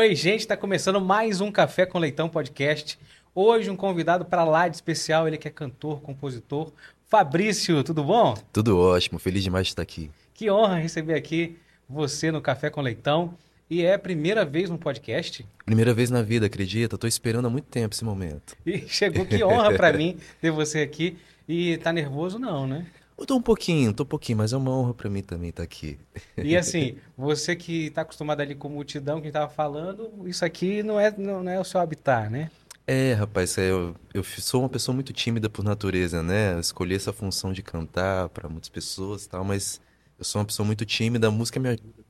[0.00, 2.98] Oi, gente, está começando mais um Café com Leitão podcast.
[3.34, 6.72] Hoje um convidado para lá de especial, ele que é cantor, compositor,
[7.06, 8.32] Fabrício, tudo bom?
[8.50, 10.10] Tudo ótimo, feliz demais de estar aqui.
[10.32, 13.34] Que honra receber aqui você no Café com Leitão.
[13.68, 15.46] E é a primeira vez no podcast?
[15.66, 16.94] Primeira vez na vida, acredita?
[16.94, 18.56] Estou esperando há muito tempo esse momento.
[18.64, 21.18] E chegou, que honra para mim ter você aqui.
[21.46, 22.86] E tá nervoso não, né?
[23.20, 25.62] Eu tô um pouquinho, tô um pouquinho, mas é uma honra para mim também estar
[25.62, 25.98] aqui.
[26.38, 30.98] E assim, você que está acostumado ali com multidão, que estava falando, isso aqui não
[30.98, 32.50] é, não, não é o seu habitat, né?
[32.86, 36.54] É, rapaz, é, eu, eu sou uma pessoa muito tímida por natureza, né?
[36.54, 39.82] Eu escolhi essa função de cantar para muitas pessoas e tal, mas
[40.18, 42.09] eu sou uma pessoa muito tímida, a música me ajuda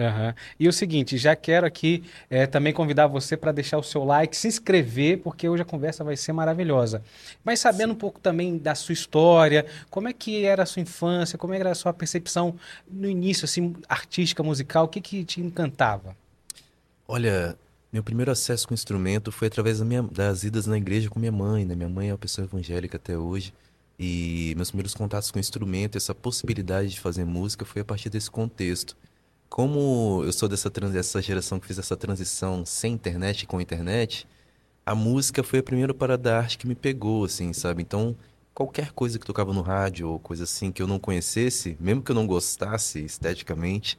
[0.00, 0.32] Uhum.
[0.58, 4.34] E o seguinte, já quero aqui é, também convidar você para deixar o seu like,
[4.34, 7.02] se inscrever, porque hoje a conversa vai ser maravilhosa.
[7.44, 11.36] Mas sabendo um pouco também da sua história, como é que era a sua infância,
[11.36, 12.54] como era a sua percepção
[12.90, 16.16] no início, assim, artística, musical, o que, que te encantava?
[17.06, 17.54] Olha,
[17.92, 21.20] meu primeiro acesso com o instrumento foi através da minha, das idas na igreja com
[21.20, 21.74] minha mãe, né?
[21.74, 23.52] Minha mãe é uma pessoa evangélica até hoje.
[23.98, 28.08] E meus primeiros contatos com o instrumento, essa possibilidade de fazer música foi a partir
[28.08, 28.96] desse contexto
[29.50, 34.26] como eu sou dessa, dessa geração que fez essa transição sem internet com internet,
[34.86, 37.82] a música foi a primeira parada da arte que me pegou, assim, sabe?
[37.82, 38.16] Então,
[38.54, 42.12] qualquer coisa que tocava no rádio ou coisa assim que eu não conhecesse, mesmo que
[42.12, 43.98] eu não gostasse esteticamente,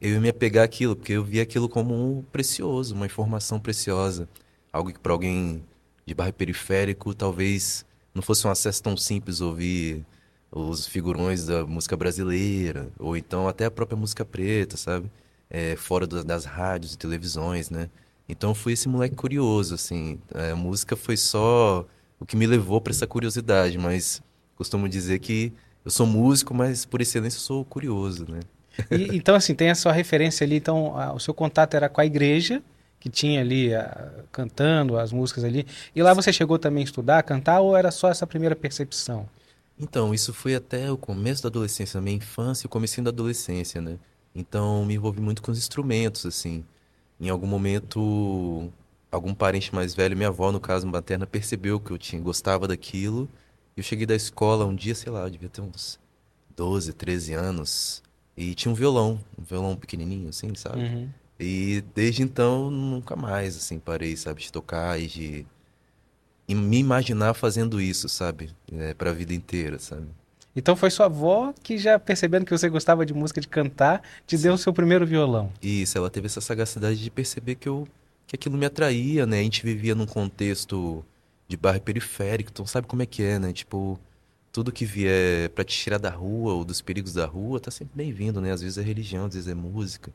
[0.00, 4.28] eu ia me apegar àquilo, porque eu via aquilo como um precioso, uma informação preciosa.
[4.72, 5.64] Algo que para alguém
[6.06, 7.84] de bairro periférico talvez
[8.14, 10.04] não fosse um acesso tão simples ouvir
[10.50, 15.10] os figurões da música brasileira, ou então até a própria música preta, sabe?
[15.48, 17.88] É, fora do, das rádios e televisões, né?
[18.28, 20.18] Então fui esse moleque curioso, assim.
[20.34, 21.86] É, a música foi só
[22.18, 24.22] o que me levou para essa curiosidade, mas
[24.56, 25.52] costumo dizer que
[25.84, 28.40] eu sou músico, mas por excelência eu sou curioso, né?
[28.90, 32.00] E, então, assim, tem a sua referência ali, então a, o seu contato era com
[32.00, 32.62] a igreja,
[33.00, 37.18] que tinha ali a, cantando as músicas ali, e lá você chegou também a estudar,
[37.18, 39.28] a cantar, ou era só essa primeira percepção?
[39.80, 43.80] Então, isso foi até o começo da adolescência, minha infância e o começo da adolescência,
[43.80, 43.98] né?
[44.34, 46.62] Então, me envolvi muito com os instrumentos, assim.
[47.18, 48.70] Em algum momento,
[49.10, 53.26] algum parente mais velho, minha avó, no caso, materna, percebeu que eu tinha gostava daquilo.
[53.74, 55.98] E eu cheguei da escola um dia, sei lá, eu devia ter uns
[56.54, 58.02] 12, 13 anos.
[58.36, 60.82] E tinha um violão, um violão pequenininho, assim, sabe?
[60.82, 61.08] Uhum.
[61.38, 65.46] E desde então, nunca mais, assim, parei, sabe, de tocar e de
[66.54, 68.50] me imaginar fazendo isso, sabe?
[68.72, 70.06] É, para a vida inteira, sabe?
[70.54, 74.36] Então foi sua avó que já percebendo que você gostava de música, de cantar, te
[74.36, 74.44] Sim.
[74.44, 75.52] deu o seu primeiro violão.
[75.62, 77.86] Isso, ela teve essa sagacidade de perceber que eu
[78.26, 79.40] que aquilo me atraía, né?
[79.40, 81.04] A gente vivia num contexto
[81.48, 83.52] de bairro periférico, então sabe como é que é, né?
[83.52, 83.98] Tipo,
[84.52, 87.96] tudo que vier para te tirar da rua ou dos perigos da rua tá sempre
[87.96, 88.52] bem-vindo, né?
[88.52, 90.12] Às vezes é religião, às vezes é música,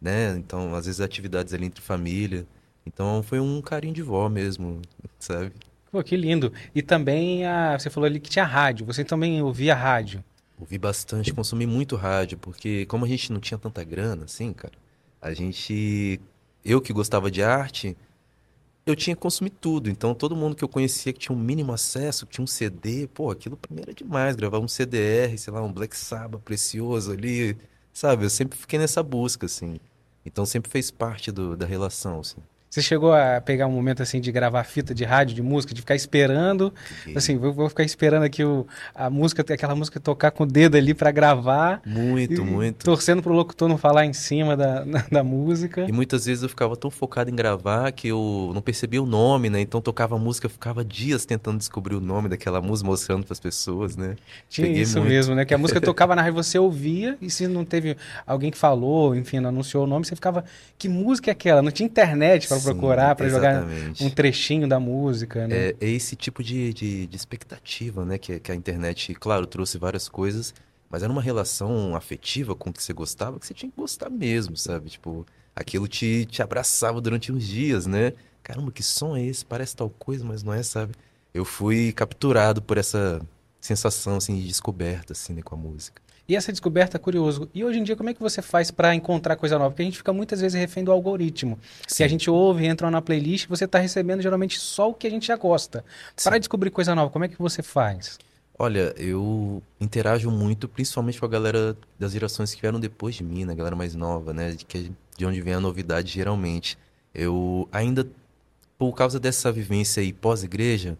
[0.00, 0.36] né?
[0.36, 2.46] Então, às vezes atividades ali entre família.
[2.86, 4.82] Então foi um carinho de vó mesmo,
[5.18, 5.52] sabe?
[5.94, 6.52] Pô, que lindo.
[6.74, 8.84] E também, a, você falou ali que tinha rádio.
[8.84, 10.24] Você também ouvia rádio?
[10.58, 14.74] Ouvi bastante, consumi muito rádio, porque como a gente não tinha tanta grana, assim, cara,
[15.22, 16.20] a gente...
[16.64, 17.96] Eu que gostava de arte,
[18.84, 19.88] eu tinha que consumir tudo.
[19.88, 23.06] Então, todo mundo que eu conhecia que tinha um mínimo acesso, que tinha um CD,
[23.06, 24.34] pô, aquilo primeiro era demais.
[24.34, 27.56] Gravar um CDR, sei lá, um Black Sabbath precioso ali,
[27.92, 28.24] sabe?
[28.24, 29.78] Eu sempre fiquei nessa busca, assim.
[30.26, 32.42] Então, sempre fez parte do, da relação, assim.
[32.74, 35.80] Você chegou a pegar um momento assim de gravar fita de rádio, de música, de
[35.80, 36.74] ficar esperando,
[37.14, 40.76] assim, vou, vou, ficar esperando aqui o, a música, aquela música tocar com o dedo
[40.76, 41.80] ali para gravar.
[41.86, 42.84] Muito, e, muito.
[42.84, 45.86] Torcendo pro locutor não falar em cima da, na, da música.
[45.88, 49.48] E muitas vezes eu ficava tão focado em gravar que eu não percebia o nome,
[49.48, 49.60] né?
[49.60, 53.34] Então tocava a música, eu ficava dias tentando descobrir o nome daquela música, mostrando para
[53.34, 54.16] as pessoas, né?
[54.48, 55.10] Tinha Peguei isso muito.
[55.10, 55.44] mesmo, né?
[55.44, 57.96] Que a música tocava na rádio, você ouvia e se não teve
[58.26, 60.44] alguém que falou, enfim, não anunciou o nome, você ficava,
[60.76, 61.62] que música é aquela?
[61.62, 63.64] Não tinha internet para procurar, para jogar
[64.00, 65.56] um trechinho da música, né?
[65.56, 68.18] É, é esse tipo de, de, de, expectativa, né?
[68.18, 70.54] Que, que a internet, claro, trouxe várias coisas,
[70.90, 74.10] mas era uma relação afetiva com o que você gostava, que você tinha que gostar
[74.10, 74.90] mesmo, sabe?
[74.90, 78.12] Tipo, aquilo te, te abraçava durante uns dias, né?
[78.42, 79.44] Caramba, que som é esse?
[79.44, 80.94] Parece tal coisa, mas não é, sabe?
[81.32, 83.20] Eu fui capturado por essa
[83.60, 86.03] sensação, assim, de descoberta, assim, né, com a música.
[86.26, 87.48] E essa descoberta é curioso.
[87.54, 89.70] E hoje em dia, como é que você faz para encontrar coisa nova?
[89.70, 91.58] Porque a gente fica muitas vezes refém do algoritmo.
[91.86, 91.96] Sim.
[91.96, 95.10] Se a gente ouve, entra na playlist, você está recebendo geralmente só o que a
[95.10, 95.84] gente já gosta.
[96.22, 98.18] Para descobrir coisa nova, como é que você faz?
[98.58, 103.44] Olha, eu interajo muito, principalmente com a galera das gerações que vieram depois de mim,
[103.44, 103.52] né?
[103.52, 104.52] A galera mais nova, né?
[104.52, 106.78] De, que, de onde vem a novidade, geralmente.
[107.12, 108.08] Eu ainda,
[108.78, 110.96] por causa dessa vivência aí pós-igreja,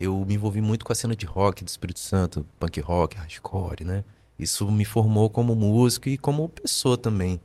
[0.00, 3.84] eu me envolvi muito com a cena de rock do Espírito Santo, punk rock, hardcore,
[3.84, 4.02] né?
[4.38, 7.40] Isso me formou como músico e como pessoa também.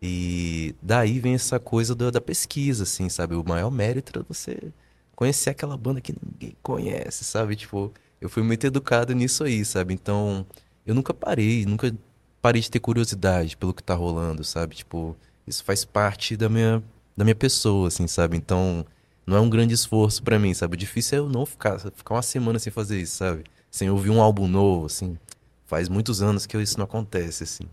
[0.00, 3.34] E daí vem essa coisa da, da pesquisa, assim, sabe?
[3.34, 4.72] O maior mérito é você
[5.16, 7.56] conhecer aquela banda que ninguém conhece, sabe?
[7.56, 9.94] Tipo, eu fui muito educado nisso aí, sabe?
[9.94, 10.46] Então,
[10.86, 11.92] eu nunca parei, nunca
[12.40, 14.76] parei de ter curiosidade pelo que tá rolando, sabe?
[14.76, 15.16] Tipo,
[15.46, 16.82] isso faz parte da minha,
[17.16, 18.36] da minha pessoa, assim, sabe?
[18.36, 18.86] Então,
[19.26, 20.74] não é um grande esforço para mim, sabe?
[20.74, 23.44] O difícil é eu não ficar, ficar uma semana sem fazer isso, sabe?
[23.70, 25.18] Sem ouvir um álbum novo, assim.
[25.68, 27.68] Faz muitos anos que isso não acontece, assim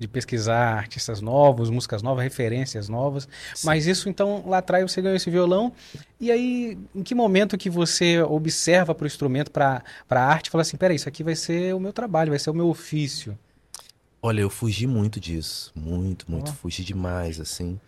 [0.00, 3.28] de pesquisar artistas novos, músicas novas, referências novas.
[3.54, 3.66] Sim.
[3.66, 5.74] Mas isso, então, lá atrás você ganhou esse violão.
[6.18, 10.50] E aí, em que momento que você observa para o instrumento, para a arte, e
[10.50, 13.38] fala assim, peraí, isso aqui vai ser o meu trabalho, vai ser o meu ofício?
[14.22, 15.70] Olha, eu fugi muito disso.
[15.74, 16.50] Muito, muito.
[16.50, 16.54] Oh.
[16.54, 17.78] Fugi demais, assim.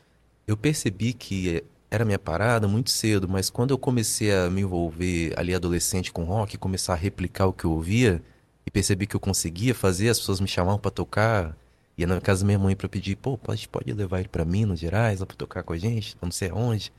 [0.46, 5.32] Eu percebi que era minha parada muito cedo, mas quando eu comecei a me envolver
[5.34, 8.22] ali adolescente com rock, começar a replicar o que eu ouvia,
[8.66, 11.56] e percebi que eu conseguia fazer, as pessoas me chamavam para tocar,
[11.96, 14.80] Ia na casa da minha mãe para pedir, pô, gente pode levar ele para Minas
[14.80, 16.92] Gerais, lá pra tocar com a gente, não sei aonde.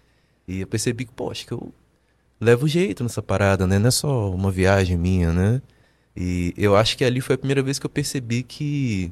[0.48, 1.74] E eu percebi que, pô, acho que eu
[2.40, 3.80] levo jeito nessa parada, né?
[3.80, 5.62] Não é só uma viagem minha, né?
[6.16, 9.12] E eu acho que ali foi a primeira vez que eu percebi que,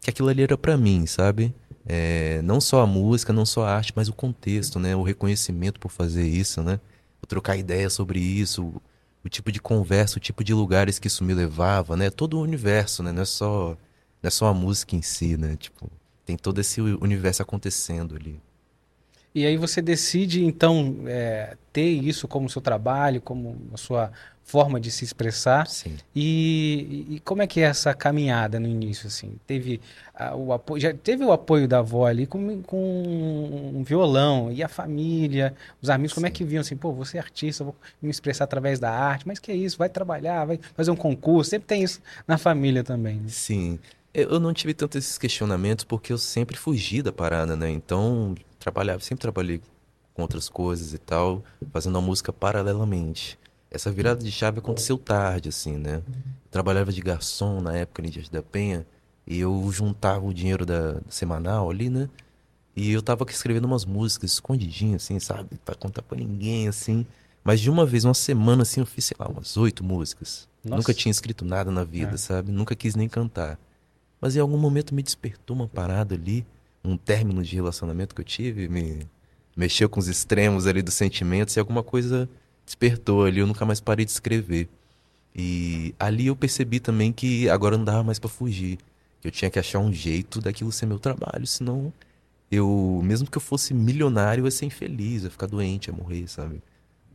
[0.00, 1.54] que aquilo ali era para mim, sabe?
[1.86, 4.96] É, não só a música, não só a arte, mas o contexto, né?
[4.96, 6.80] O reconhecimento por fazer isso, né?
[7.22, 8.74] O trocar ideias sobre isso,
[9.24, 12.10] o, tipo de conversa, o tipo de lugares que isso me levava, né?
[12.10, 13.12] Todo o universo, né?
[13.12, 13.76] Não é só
[14.22, 15.56] não é só a música em si, né?
[15.56, 15.90] Tipo,
[16.24, 18.40] tem todo esse universo acontecendo ali.
[19.34, 24.12] E aí você decide, então, é, ter isso como seu trabalho, como a sua
[24.44, 25.66] forma de se expressar.
[25.66, 25.96] Sim.
[26.14, 29.36] E, e como é que é essa caminhada no início, assim?
[29.46, 29.80] Teve
[30.14, 34.62] a, o apoio, já teve o apoio da avó ali com, com um violão e
[34.62, 36.14] a família, os amigos, Sim.
[36.16, 39.26] como é que viam assim, pô, você é artista, vou me expressar através da arte,
[39.26, 42.84] mas que é isso, vai trabalhar, vai fazer um concurso, sempre tem isso na família
[42.84, 43.16] também.
[43.16, 43.28] Né?
[43.28, 43.78] Sim.
[44.14, 47.70] Eu não tive tanto esses questionamentos porque eu sempre fugi da parada, né?
[47.70, 49.62] Então, trabalhava, sempre trabalhei
[50.12, 51.42] com outras coisas e tal,
[51.72, 53.38] fazendo a música paralelamente.
[53.72, 55.96] Essa virada de chave aconteceu tarde, assim, né?
[55.96, 58.86] Eu trabalhava de garçom na época em Dias da Penha
[59.26, 62.08] e eu juntava o dinheiro da, semanal ali, né?
[62.76, 65.56] E eu tava escrevendo umas músicas escondidinho, assim, sabe?
[65.64, 67.06] Pra contar pra ninguém, assim.
[67.42, 70.46] Mas de uma vez, uma semana, assim, eu fiz, sei lá, umas oito músicas.
[70.62, 70.76] Nossa.
[70.76, 72.18] Nunca tinha escrito nada na vida, é.
[72.18, 72.52] sabe?
[72.52, 73.58] Nunca quis nem cantar.
[74.20, 76.46] Mas em algum momento me despertou uma parada ali,
[76.84, 79.06] um término de relacionamento que eu tive, me
[79.56, 82.28] mexeu com os extremos ali dos sentimentos e alguma coisa
[82.64, 84.68] despertou ali, eu nunca mais parei de escrever.
[85.34, 88.78] E ali eu percebi também que agora não dava mais para fugir.
[89.24, 91.92] Eu tinha que achar um jeito daquilo ser meu trabalho, senão
[92.50, 96.28] eu, mesmo que eu fosse milionário, eu ia ser infeliz, ia ficar doente, ia morrer,
[96.28, 96.62] sabe?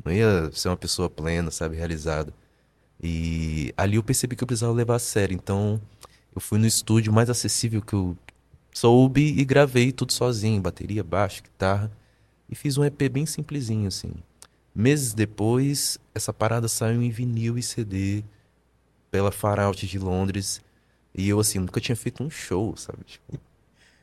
[0.04, 2.34] Não ia ser uma pessoa plena, sabe, realizada.
[3.02, 5.36] E ali eu percebi que eu precisava levar a sério.
[5.36, 5.80] Então,
[6.34, 8.18] eu fui no estúdio mais acessível que eu
[8.74, 11.92] soube e gravei tudo sozinho, bateria, baixo, guitarra.
[12.50, 14.14] E fiz um EP bem simplesinho, assim.
[14.78, 18.24] Meses depois, essa parada saiu em vinil e CD
[19.10, 20.62] pela Far Out de Londres.
[21.16, 23.00] E eu, assim, nunca tinha feito um show, sabe?
[23.04, 23.40] Tipo,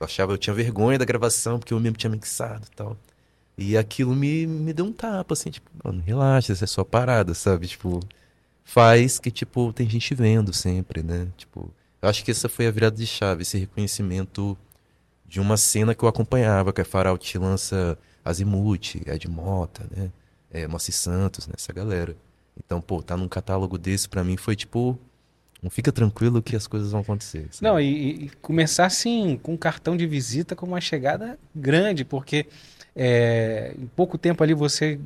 [0.00, 2.96] eu achava, eu tinha vergonha da gravação, porque eu mesmo tinha mixado e tal.
[3.56, 7.34] E aquilo me, me deu um tapa, assim, tipo, mano, relaxa, essa é só parada,
[7.34, 7.68] sabe?
[7.68, 8.00] Tipo,
[8.64, 11.28] faz que, tipo, tem gente vendo sempre, né?
[11.36, 14.58] Tipo, eu acho que essa foi a virada de chave, esse reconhecimento
[15.24, 20.10] de uma cena que eu acompanhava, que a Faralt lança Azimuth, Ed Mota, né?
[20.54, 21.54] É, Santos, né?
[21.56, 22.16] Essa galera.
[22.56, 24.98] Então, pô, tá num catálogo desse para mim foi tipo
[25.60, 27.48] não fica tranquilo que as coisas vão acontecer.
[27.50, 27.62] Sabe?
[27.62, 32.46] Não, e, e, começar assim, com um cartão de visita com uma chegada grande, porque
[32.94, 35.00] é, em pouco tempo ali você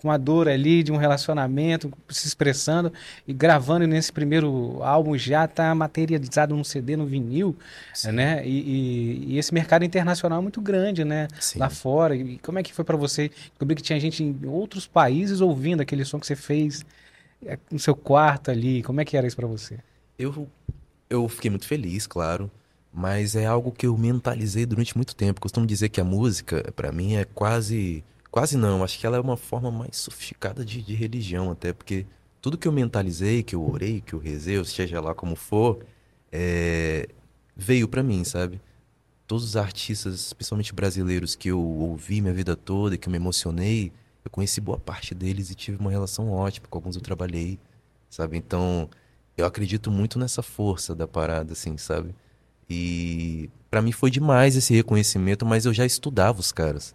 [0.00, 2.92] com a dor ali de um relacionamento, se expressando
[3.26, 7.56] e gravando nesse primeiro álbum já está materializado no CD, no vinil,
[7.92, 8.12] Sim.
[8.12, 8.46] né?
[8.46, 11.26] E, e, e, esse mercado internacional é muito grande, né?
[11.40, 11.58] Sim.
[11.58, 12.14] Lá fora.
[12.14, 15.80] E como é que foi para você descobrir que tinha gente em outros países ouvindo
[15.80, 16.86] aquele som que você fez
[17.44, 18.84] é, no seu quarto ali?
[18.84, 19.80] Como é que era isso para você?
[20.16, 20.46] Eu,
[21.10, 22.48] eu fiquei muito feliz, claro.
[22.94, 25.40] Mas é algo que eu mentalizei durante muito tempo.
[25.40, 29.20] Costumo dizer que a música, para mim, é quase Quase não, acho que ela é
[29.20, 32.06] uma forma mais sofisticada de, de religião, até porque
[32.40, 35.84] tudo que eu mentalizei, que eu orei, que eu rezei, ou seja lá como for,
[36.30, 37.08] é,
[37.56, 38.60] veio para mim, sabe?
[39.26, 43.92] Todos os artistas, especialmente brasileiros, que eu ouvi minha vida toda, que eu me emocionei,
[44.24, 47.58] eu conheci boa parte deles e tive uma relação ótima, com alguns eu trabalhei,
[48.10, 48.36] sabe?
[48.36, 48.88] Então,
[49.36, 52.14] eu acredito muito nessa força da parada, assim, sabe?
[52.68, 56.94] E para mim foi demais esse reconhecimento, mas eu já estudava os caras.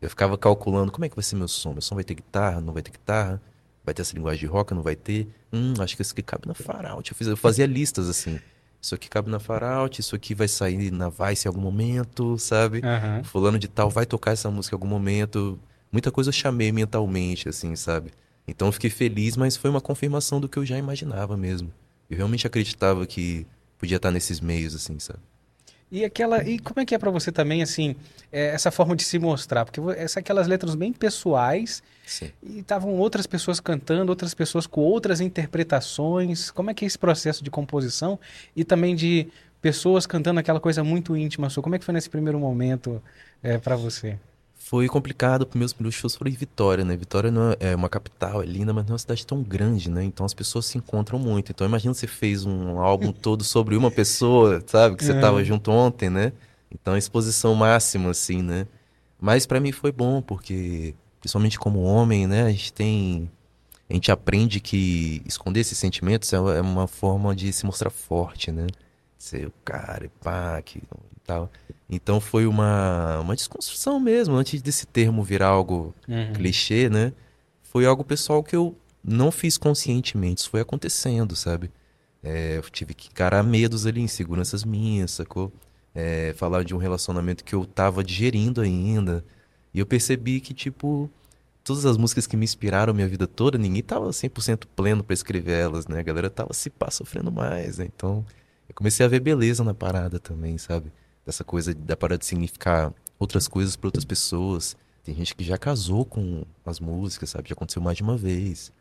[0.00, 1.72] Eu ficava calculando como é que vai ser meu som.
[1.72, 3.40] Meu som vai ter guitarra, não vai ter guitarra?
[3.84, 5.28] Vai ter essa linguagem de rock, não vai ter?
[5.52, 7.10] Hum, acho que isso aqui cabe na Faraut.
[7.10, 8.38] Eu, fiz, eu fazia listas assim.
[8.80, 12.80] isso aqui cabe na Faraut, isso aqui vai sair na Vice em algum momento, sabe?
[12.84, 13.22] Aham.
[13.24, 15.58] Fulano de tal vai tocar essa música em algum momento.
[15.92, 18.12] Muita coisa eu chamei mentalmente, assim, sabe?
[18.46, 21.72] Então eu fiquei feliz, mas foi uma confirmação do que eu já imaginava mesmo.
[22.08, 23.46] Eu realmente acreditava que
[23.78, 25.20] podia estar nesses meios, assim, sabe?
[25.90, 27.96] E aquela, e como é que é pra você também, assim,
[28.30, 29.64] é, essa forma de se mostrar?
[29.64, 32.30] Porque essa aquelas letras bem pessoais Sim.
[32.42, 36.50] e estavam outras pessoas cantando, outras pessoas com outras interpretações.
[36.50, 38.20] Como é que é esse processo de composição
[38.54, 39.26] e também de
[39.60, 41.62] pessoas cantando aquela coisa muito íntima sua?
[41.62, 43.02] Como é que foi nesse primeiro momento
[43.42, 44.16] é, para você?
[44.70, 46.96] Foi complicado, porque meus primeiros shows foram em Vitória, né?
[46.96, 50.04] Vitória é é uma capital, é linda, mas não é uma cidade tão grande, né?
[50.04, 51.50] Então as pessoas se encontram muito.
[51.50, 54.94] Então imagina você fez um álbum todo sobre uma pessoa, sabe?
[54.94, 55.20] Que você É.
[55.20, 56.32] tava junto ontem, né?
[56.70, 58.64] Então exposição máxima, assim, né?
[59.20, 62.44] Mas pra mim foi bom, porque, principalmente como homem, né?
[62.44, 63.28] A gente tem.
[63.88, 68.52] A gente aprende que esconder esses sentimentos é é uma forma de se mostrar forte,
[68.52, 68.68] né?
[69.18, 70.80] Ser o cara, e pá, que,
[71.26, 71.50] tal.
[71.90, 76.32] Então foi uma, uma desconstrução mesmo, antes desse termo virar algo Uhum.
[76.34, 77.12] clichê, né?
[77.62, 81.70] Foi algo pessoal que eu não fiz conscientemente, isso foi acontecendo, sabe?
[82.22, 85.52] É, eu tive que encarar medos ali, inseguranças minhas, sacou?
[85.94, 89.24] É, falar de um relacionamento que eu tava digerindo ainda.
[89.74, 91.10] E eu percebi que, tipo,
[91.64, 95.58] todas as músicas que me inspiraram minha vida toda, ninguém tava 100% pleno pra escrever
[95.58, 96.00] elas, né?
[96.00, 97.86] A galera tava se pá sofrendo mais, né?
[97.94, 98.24] Então,
[98.68, 100.92] eu comecei a ver beleza na parada também, sabe?
[101.30, 104.76] Dessa coisa da parada de significar outras coisas pra outras pessoas.
[105.04, 107.48] Tem gente que já casou com as músicas, sabe?
[107.48, 108.72] Já aconteceu mais de uma vez.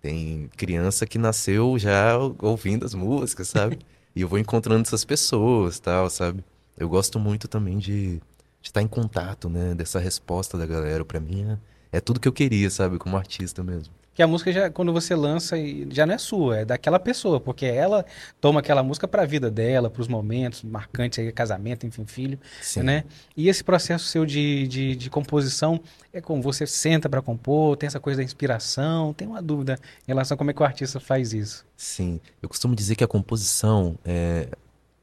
[0.00, 3.78] Tem criança que nasceu já ouvindo as músicas, sabe?
[4.14, 6.44] E eu vou encontrando essas pessoas, tal, sabe?
[6.78, 8.20] Eu gosto muito também de
[8.66, 9.74] de estar em contato, né?
[9.74, 11.04] Dessa resposta da galera.
[11.04, 11.44] Pra mim
[11.92, 12.98] é, é tudo que eu queria, sabe?
[12.98, 13.94] Como artista mesmo.
[14.16, 15.56] Que a música já, quando você lança,
[15.90, 18.02] já não é sua, é daquela pessoa, porque ela
[18.40, 22.38] toma aquela música para a vida dela, para os momentos marcantes aí, casamento, enfim, filho,
[22.62, 22.80] Sim.
[22.80, 23.04] né?
[23.36, 25.78] E esse processo seu de, de, de composição
[26.14, 30.12] é como você senta para compor, tem essa coisa da inspiração, tem uma dúvida em
[30.12, 31.66] relação a como é que o artista faz isso.
[31.76, 34.48] Sim, eu costumo dizer que a composição é,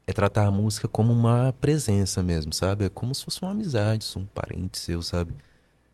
[0.08, 2.86] é tratar a música como uma presença mesmo, sabe?
[2.86, 5.32] É como se fosse uma amizade, um parente seu, sabe?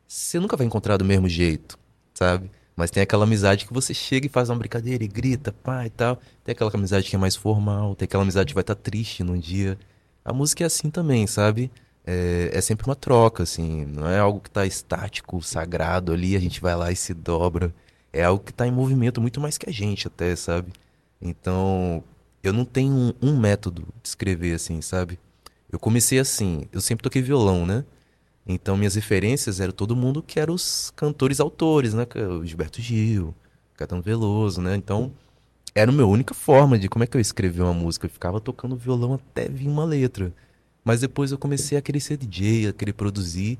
[0.09, 1.79] Você nunca vai encontrar do mesmo jeito,
[2.15, 2.51] sabe?
[2.77, 5.91] Mas tem aquela amizade que você chega e faz uma brincadeira e grita, pá e
[5.91, 6.19] tal.
[6.45, 9.39] Tem aquela amizade que é mais formal, tem aquela amizade que vai estar triste num
[9.39, 9.79] dia.
[10.25, 11.71] A música é assim também, sabe?
[12.07, 13.85] É, é sempre uma troca, assim.
[13.87, 17.75] Não é algo que tá estático, sagrado ali, a gente vai lá e se dobra.
[18.13, 20.73] É algo que tá em movimento muito mais que a gente até, sabe?
[21.21, 22.03] Então,
[22.43, 25.19] eu não tenho um, um método de escrever assim, sabe?
[25.71, 27.85] Eu comecei assim, eu sempre toquei violão, né?
[28.47, 32.07] Então minhas referências eram todo mundo que eram os cantores autores, né?
[32.15, 33.35] É O Gilberto Gil,
[33.77, 34.77] Caetano Veloso, né?
[34.77, 35.13] Então,
[35.75, 38.07] era a minha única forma de como é que eu escrevia uma música.
[38.07, 40.33] Eu ficava tocando violão até vir uma letra.
[40.85, 43.59] Mas depois eu comecei a querer ser DJ, a querer produzir.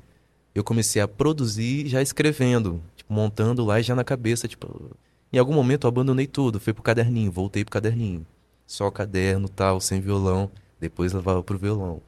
[0.53, 4.91] Eu comecei a produzir já escrevendo, tipo, montando lá e já na cabeça, tipo,
[5.31, 8.25] em algum momento eu abandonei tudo, fui pro caderninho, voltei pro caderninho.
[8.67, 10.51] Só o caderno, tal, sem violão.
[10.79, 12.01] Depois levava pro violão.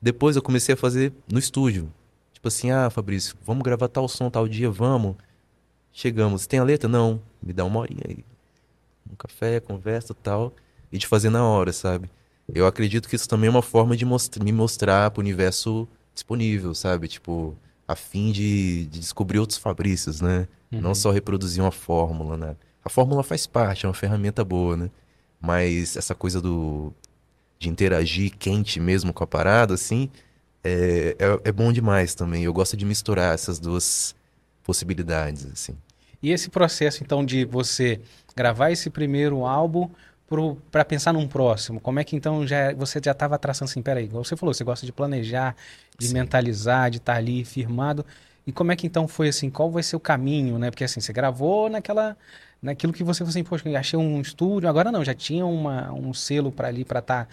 [0.00, 1.92] Depois eu comecei a fazer no estúdio.
[2.40, 5.14] Tipo assim, ah, Fabrício, vamos gravar tal som tal dia, vamos.
[5.92, 6.88] Chegamos, tem a letra?
[6.88, 7.20] Não.
[7.42, 8.24] Me dá uma horinha aí.
[9.10, 10.54] Um café, conversa tal.
[10.90, 12.10] E de fazer na hora, sabe?
[12.48, 16.74] Eu acredito que isso também é uma forma de mostra- me mostrar pro universo disponível,
[16.74, 17.08] sabe?
[17.08, 17.54] Tipo,
[17.86, 20.48] a fim de, de descobrir outros Fabrícios, né?
[20.70, 22.56] Não só reproduzir uma fórmula, né?
[22.82, 24.90] A fórmula faz parte, é uma ferramenta boa, né?
[25.38, 26.90] Mas essa coisa do
[27.58, 30.08] de interagir quente mesmo com a parada, assim,
[30.62, 32.44] é, é, é bom demais também.
[32.44, 34.14] Eu gosto de misturar essas duas
[34.64, 35.76] possibilidades, assim.
[36.22, 38.00] E esse processo, então, de você
[38.36, 39.90] gravar esse primeiro álbum
[40.70, 44.04] para pensar num próximo, como é que então já você já estava traçando assim, peraí,
[44.04, 45.56] igual você falou, você gosta de planejar,
[45.98, 46.14] de Sim.
[46.14, 48.06] mentalizar, de estar ali firmado.
[48.46, 50.70] E como é que então foi assim, qual vai ser o caminho, né?
[50.70, 52.16] Porque assim, você gravou naquela
[52.62, 56.12] naquilo que você falou assim, poxa, achei um estúdio, agora não, já tinha uma, um
[56.12, 57.28] selo para ali para estar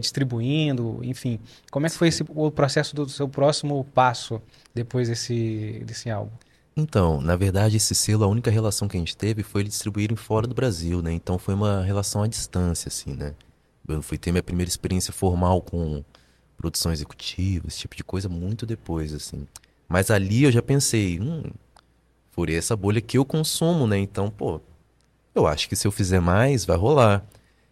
[0.00, 1.38] distribuindo, enfim.
[1.70, 4.40] Como é que foi esse, o processo do seu próximo passo
[4.74, 6.32] depois desse, desse álbum?
[6.76, 10.14] Então, na verdade, esse selo, a única relação que a gente teve foi ele distribuir
[10.14, 11.12] fora do Brasil, né?
[11.12, 13.34] Então foi uma relação à distância, assim, né?
[13.88, 16.04] Eu fui ter minha primeira experiência formal com
[16.56, 19.44] produção executiva, esse tipo de coisa, muito depois, assim.
[19.88, 21.42] Mas ali eu já pensei, hum,
[22.30, 23.98] furei essa bolha que eu consumo, né?
[23.98, 24.60] Então, pô,
[25.38, 27.24] eu acho que se eu fizer mais, vai rolar.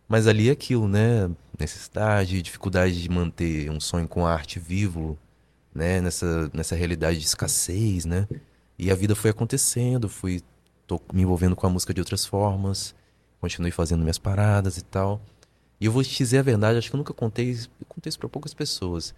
[0.08, 1.30] Mas ali é aquilo, né?
[1.58, 5.18] Necessidade, dificuldade de manter um sonho com arte vivo,
[5.74, 6.00] né?
[6.00, 8.28] Nessa, nessa realidade de escassez, né?
[8.78, 10.42] E a vida foi acontecendo, fui
[10.86, 12.94] tô me envolvendo com a música de outras formas,
[13.40, 15.20] continuei fazendo minhas paradas e tal.
[15.80, 17.58] E eu vou te dizer a verdade, acho que eu nunca contei,
[17.88, 19.14] contei isso para poucas pessoas.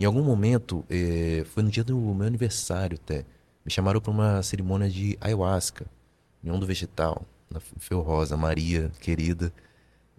[0.00, 3.24] Em algum momento, eh, foi no dia do meu aniversário até,
[3.64, 5.86] me chamaram para uma cerimônia de ayahuasca,
[6.42, 9.52] união do vegetal, na Feu Rosa, Maria, querida.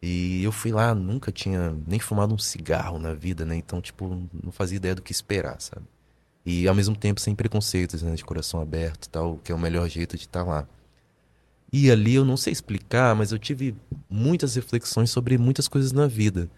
[0.01, 3.55] E eu fui lá, nunca tinha nem fumado um cigarro na vida, né?
[3.55, 5.85] Então, tipo, não fazia ideia do que esperar, sabe?
[6.45, 8.13] E ao mesmo tempo sem preconceitos, né?
[8.15, 10.67] De coração aberto tal, que é o melhor jeito de estar lá.
[11.71, 13.75] E ali eu não sei explicar, mas eu tive
[14.09, 16.49] muitas reflexões sobre muitas coisas na vida.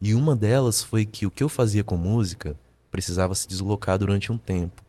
[0.00, 2.54] E uma delas foi que o que eu fazia com música
[2.90, 4.82] precisava se deslocar durante um tempo,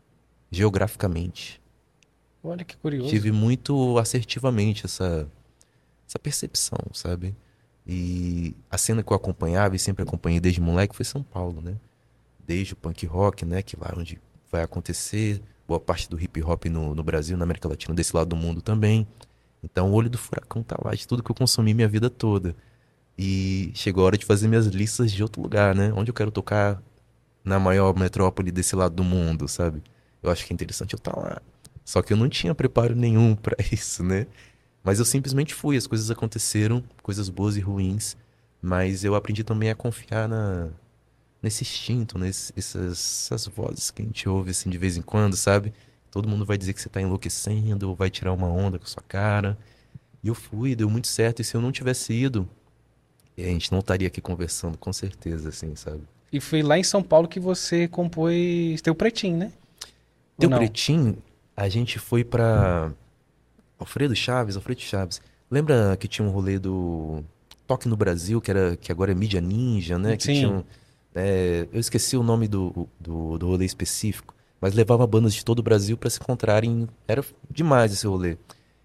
[0.51, 1.60] geograficamente.
[2.43, 3.10] Olha que curioso.
[3.10, 5.27] Tive muito assertivamente essa,
[6.07, 7.36] essa percepção, sabe?
[7.86, 11.75] E a cena que eu acompanhava e sempre acompanhei desde moleque foi São Paulo, né?
[12.45, 13.62] Desde o punk rock, né?
[13.62, 14.19] Que lá onde
[14.51, 18.29] vai acontecer boa parte do hip hop no, no Brasil, na América Latina, desse lado
[18.29, 19.07] do mundo também.
[19.63, 22.55] Então o olho do furacão tá lá, de tudo que eu consumi minha vida toda.
[23.17, 25.93] E chegou a hora de fazer minhas listas de outro lugar, né?
[25.95, 26.81] Onde eu quero tocar
[27.43, 29.81] na maior metrópole desse lado do mundo, sabe?
[30.21, 31.41] Eu acho que é interessante eu estar tá lá.
[31.83, 34.27] Só que eu não tinha preparo nenhum para isso, né?
[34.83, 38.17] Mas eu simplesmente fui, as coisas aconteceram, coisas boas e ruins,
[38.61, 40.69] mas eu aprendi também a confiar na
[41.41, 45.73] nesse instinto, nessas essas vozes que a gente ouve assim de vez em quando, sabe?
[46.11, 48.88] Todo mundo vai dizer que você tá enlouquecendo ou vai tirar uma onda com a
[48.88, 49.57] sua cara.
[50.23, 51.41] E eu fui, deu muito certo.
[51.41, 52.47] E se eu não tivesse ido,
[53.38, 56.03] a gente não estaria aqui conversando, com certeza, assim, sabe?
[56.31, 59.53] E foi lá em São Paulo que você compôs Teu Pretinho, né?
[60.38, 61.17] Teu Pretinho,
[61.55, 62.91] a gente foi pra
[63.79, 65.22] Alfredo Chaves, Alfredo Chaves.
[65.50, 67.24] Lembra que tinha um rolê do
[67.67, 70.15] Toque no Brasil, que, era, que agora é Mídia Ninja, né?
[70.17, 70.34] Que Sim.
[70.34, 70.65] Tinha,
[71.13, 75.60] é, eu esqueci o nome do, do, do rolê específico mas levava bandas de todo
[75.60, 76.88] o Brasil para se encontrarem.
[77.08, 78.38] Era demais esse rolê.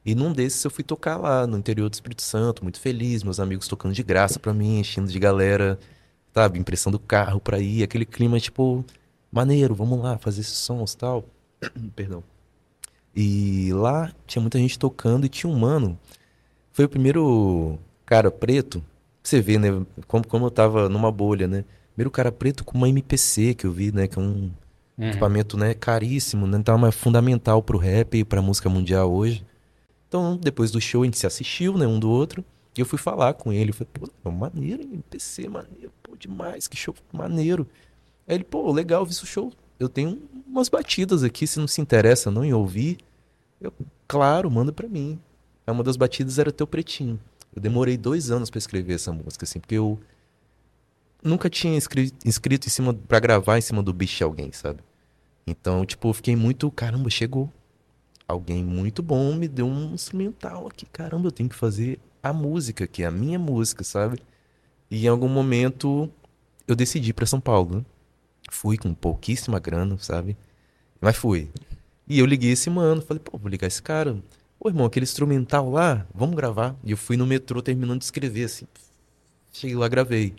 [0.05, 3.39] E num desses eu fui tocar lá, no interior do Espírito Santo, muito feliz, meus
[3.39, 5.79] amigos tocando de graça para mim, enchendo de galera,
[6.33, 8.85] sabe, impressando carro pra ir, aquele clima tipo,
[9.31, 11.25] maneiro, vamos lá fazer esses sons tal.
[11.95, 12.23] Perdão.
[13.17, 15.99] E lá tinha muita gente tocando e tinha um mano.
[16.73, 18.85] Foi o primeiro cara preto,
[19.23, 19.69] você vê, né,
[20.07, 21.65] como, como eu tava numa bolha, né?
[21.95, 24.51] Primeiro cara preto com uma MPC que eu vi, né, que é um
[24.99, 25.09] Uhum.
[25.09, 26.57] Equipamento, né, caríssimo, né?
[26.59, 29.45] Então é fundamental pro rap e pra música mundial hoje.
[30.09, 32.45] Então, depois do show, a gente se assistiu, né, um do outro.
[32.77, 33.71] E eu fui falar com ele.
[33.71, 33.91] Eu falei,
[34.23, 35.03] pô, maneiro, hein?
[35.11, 37.67] PC, maneiro, pô, demais, que show maneiro.
[38.27, 39.53] Aí ele, pô, legal, vi o show.
[39.79, 42.99] Eu tenho umas batidas aqui, se não se interessa não em ouvir.
[43.61, 43.73] Eu,
[44.09, 45.19] claro, manda pra mim.
[45.67, 47.19] Aí uma das batidas era Teu Pretinho.
[47.55, 49.99] Eu demorei dois anos para escrever essa música, assim, porque eu
[51.23, 54.81] nunca tinha escrito, escrito em cima para gravar em cima do bicho de alguém, sabe?
[55.47, 57.51] Então, tipo, eu fiquei muito, caramba, chegou
[58.29, 62.87] alguém muito bom, me deu um instrumental aqui, caramba, eu tenho que fazer a música
[62.87, 64.19] que é a minha música, sabe?
[64.91, 66.11] E em algum momento
[66.67, 67.85] eu decidi para São Paulo.
[68.51, 70.37] Fui com pouquíssima grana, sabe?
[71.01, 71.51] Mas fui.
[72.09, 74.17] E eu liguei esse mano, falei, pô, vou ligar esse cara.
[74.59, 76.77] Ô, irmão, aquele instrumental lá, vamos gravar.
[76.85, 78.67] E eu fui no metrô terminando de escrever, assim.
[79.53, 80.35] Cheguei lá, gravei.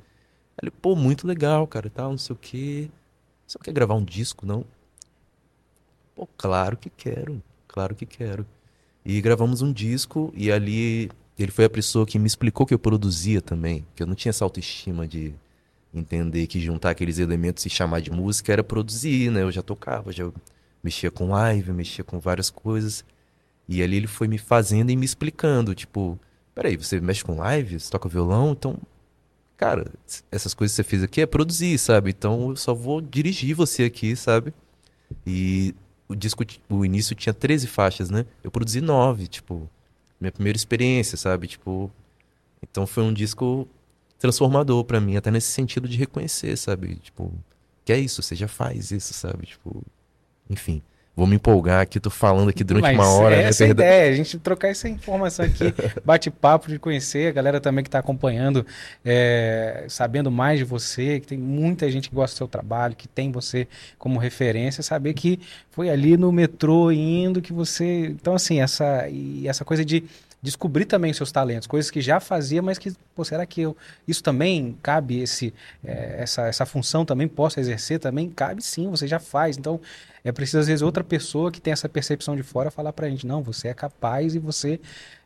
[0.61, 2.89] Ele, pô, muito legal, cara, tal, não sei o quê.
[3.45, 4.65] Você não quer gravar um disco, não?
[6.15, 8.45] Pô, claro que quero, claro que quero.
[9.05, 12.79] E gravamos um disco e ali ele foi a pessoa que me explicou que eu
[12.79, 15.33] produzia também, que eu não tinha essa autoestima de
[15.93, 19.43] entender que juntar aqueles elementos e chamar de música era produzir, né?
[19.43, 20.29] Eu já tocava, já
[20.83, 23.03] mexia com live, mexia com várias coisas.
[23.67, 26.19] E ali ele foi me fazendo e me explicando, tipo,
[26.55, 28.77] peraí, você mexe com live, você toca violão, então
[29.57, 29.91] cara,
[30.31, 32.11] essas coisas que você fez aqui é produzir, sabe?
[32.11, 34.53] Então eu só vou dirigir você aqui, sabe?
[35.25, 35.73] E
[36.07, 38.25] o disco, o início tinha 13 faixas, né?
[38.43, 39.69] Eu produzi nove, tipo,
[40.21, 41.47] minha primeira experiência, sabe?
[41.47, 41.91] Tipo,
[42.61, 43.67] então foi um disco
[44.17, 46.95] transformador para mim, até nesse sentido de reconhecer, sabe?
[46.95, 47.33] Tipo,
[47.85, 49.45] que é isso, você já faz isso, sabe?
[49.45, 49.83] Tipo,
[50.49, 50.81] enfim
[51.17, 53.35] vou me empolgar aqui, tô falando aqui durante Mas uma hora.
[53.35, 53.71] É essa né?
[53.71, 55.73] ideia, a gente trocar essa informação aqui,
[56.05, 58.63] bate-papo de conhecer, a galera também que está acompanhando,
[59.03, 63.07] é, sabendo mais de você, que tem muita gente que gosta do seu trabalho, que
[63.07, 65.39] tem você como referência, saber que
[65.71, 68.05] foi ali no metrô indo que você.
[68.09, 70.03] Então, assim, essa, e essa coisa de
[70.41, 73.75] descobrir também seus talentos, coisas que já fazia, mas que, pô, será que eu,
[74.07, 77.99] isso também cabe, esse, é, essa, essa função também posso exercer?
[77.99, 79.57] Também cabe sim, você já faz.
[79.57, 79.79] Então,
[80.23, 83.25] é preciso, às vezes, outra pessoa que tem essa percepção de fora falar pra gente,
[83.25, 84.79] não, você é capaz e você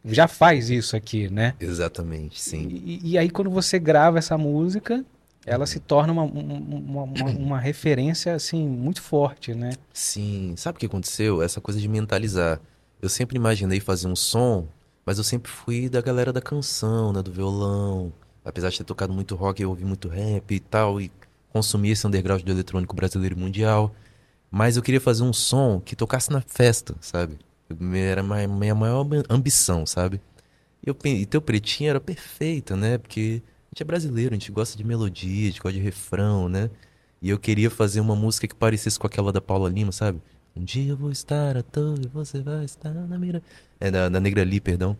[0.05, 1.55] já faz isso aqui, né?
[1.59, 2.67] Exatamente, sim.
[2.69, 5.03] E, e aí, quando você grava essa música,
[5.45, 9.71] ela se torna uma, uma, uma, uma, referência, assim, muito forte, né?
[9.93, 10.53] Sim.
[10.55, 11.41] Sabe o que aconteceu?
[11.41, 12.61] Essa coisa de mentalizar.
[13.01, 14.67] Eu sempre imaginei fazer um som
[15.05, 17.21] mas eu sempre fui da galera da canção, né?
[17.21, 18.13] Do violão,
[18.45, 21.11] apesar de ter tocado muito rock, eu ouvi muito rap e tal, e
[21.49, 23.93] consumi esse underground do eletrônico brasileiro e mundial.
[24.49, 27.39] Mas eu queria fazer um som que tocasse na festa, sabe?
[27.95, 30.21] Era a minha maior ambição, sabe?
[30.85, 32.97] E, eu, e teu pretinho era perfeita, né?
[32.97, 36.49] Porque a gente é brasileiro, a gente gosta de melodia, a gente gosta de refrão,
[36.49, 36.69] né?
[37.21, 40.21] E eu queria fazer uma música que parecesse com aquela da Paula Lima, sabe?
[40.55, 43.41] Um dia eu vou estar à toa e você vai estar na mira.
[43.79, 44.97] É, da, da Negra Lee, perdão.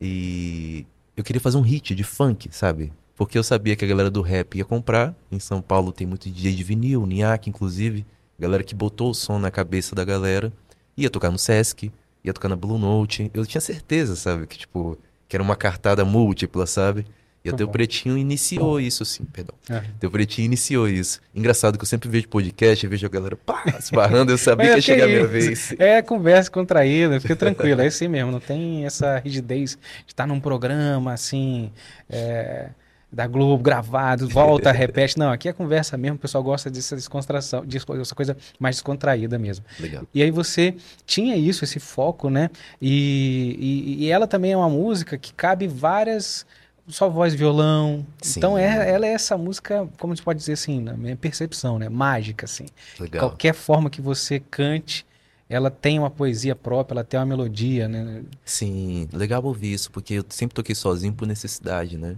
[0.00, 0.86] E
[1.16, 2.92] eu queria fazer um hit de funk, sabe?
[3.16, 5.14] Porque eu sabia que a galera do rap ia comprar.
[5.30, 8.06] Em São Paulo tem muito DJ de vinil, Niak, inclusive.
[8.38, 10.52] Galera que botou o som na cabeça da galera.
[10.96, 11.92] Ia tocar no Sesc,
[12.24, 13.30] ia tocar na Blue Note.
[13.34, 14.46] Eu tinha certeza, sabe?
[14.46, 17.06] Que, tipo, que era uma cartada múltipla, sabe?
[17.42, 19.54] E até o Pretinho iniciou isso, assim, perdão.
[19.68, 19.82] É.
[19.98, 21.20] Teu Pretinho iniciou isso.
[21.34, 24.74] Engraçado que eu sempre vejo podcast, vejo a galera pá, se barrando, eu sabia que
[24.76, 25.74] ia chegar a minha vez.
[25.78, 30.38] É conversa contraída, fica tranquilo, é assim mesmo, não tem essa rigidez de estar num
[30.38, 31.72] programa, assim,
[32.10, 32.68] é,
[33.10, 35.18] da Globo, gravado, volta, repete.
[35.18, 39.64] Não, aqui é conversa mesmo, o pessoal gosta dessa descontração, dessa coisa mais descontraída mesmo.
[39.78, 40.04] Legal.
[40.14, 40.74] E aí você
[41.06, 42.50] tinha isso, esse foco, né?
[42.80, 43.56] E,
[43.98, 46.46] e, e ela também é uma música que cabe várias
[46.90, 48.06] só voz violão.
[48.22, 48.40] Sim.
[48.40, 51.88] Então é, ela é essa música, como se pode dizer assim, na minha percepção, né?
[51.88, 52.66] Mágica, assim.
[52.98, 53.28] Legal.
[53.28, 55.06] Qualquer forma que você cante,
[55.48, 58.22] ela tem uma poesia própria, ela tem uma melodia, né?
[58.44, 62.16] Sim, legal ouvir isso, porque eu sempre toquei sozinho por necessidade, né?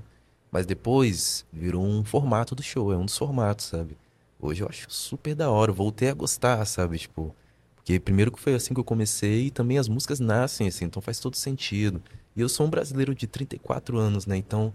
[0.50, 3.96] Mas depois virou um formato do show, é um dos formatos, sabe?
[4.40, 6.98] Hoje eu acho super da hora, voltei a gostar, sabe?
[6.98, 7.34] Tipo,
[7.76, 11.00] porque primeiro que foi assim que eu comecei e também as músicas nascem assim, então
[11.00, 12.02] faz todo sentido.
[12.34, 14.36] E eu sou um brasileiro de 34 anos, né?
[14.36, 14.72] Então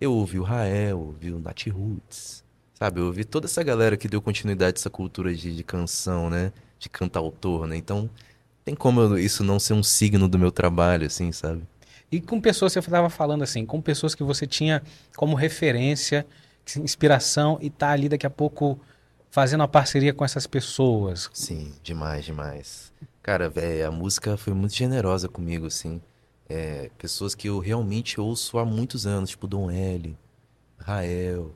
[0.00, 3.00] eu ouvi o Rael, ouvi o Nat Roots, sabe?
[3.00, 6.52] Eu ouvi toda essa galera que deu continuidade a essa cultura de, de canção, né?
[6.78, 7.76] De cantautor, né?
[7.76, 8.08] Então
[8.64, 11.62] tem como isso não ser um signo do meu trabalho, assim, sabe?
[12.10, 14.82] E com pessoas, você estava falando assim, com pessoas que você tinha
[15.16, 16.26] como referência,
[16.76, 18.78] inspiração e tá ali daqui a pouco
[19.30, 21.30] fazendo uma parceria com essas pessoas.
[21.32, 22.92] Sim, demais, demais.
[23.22, 26.00] Cara, véio, a música foi muito generosa comigo, assim
[26.52, 30.14] é, pessoas que eu realmente ouço há muitos anos, tipo Dom L,
[30.76, 31.50] Rael,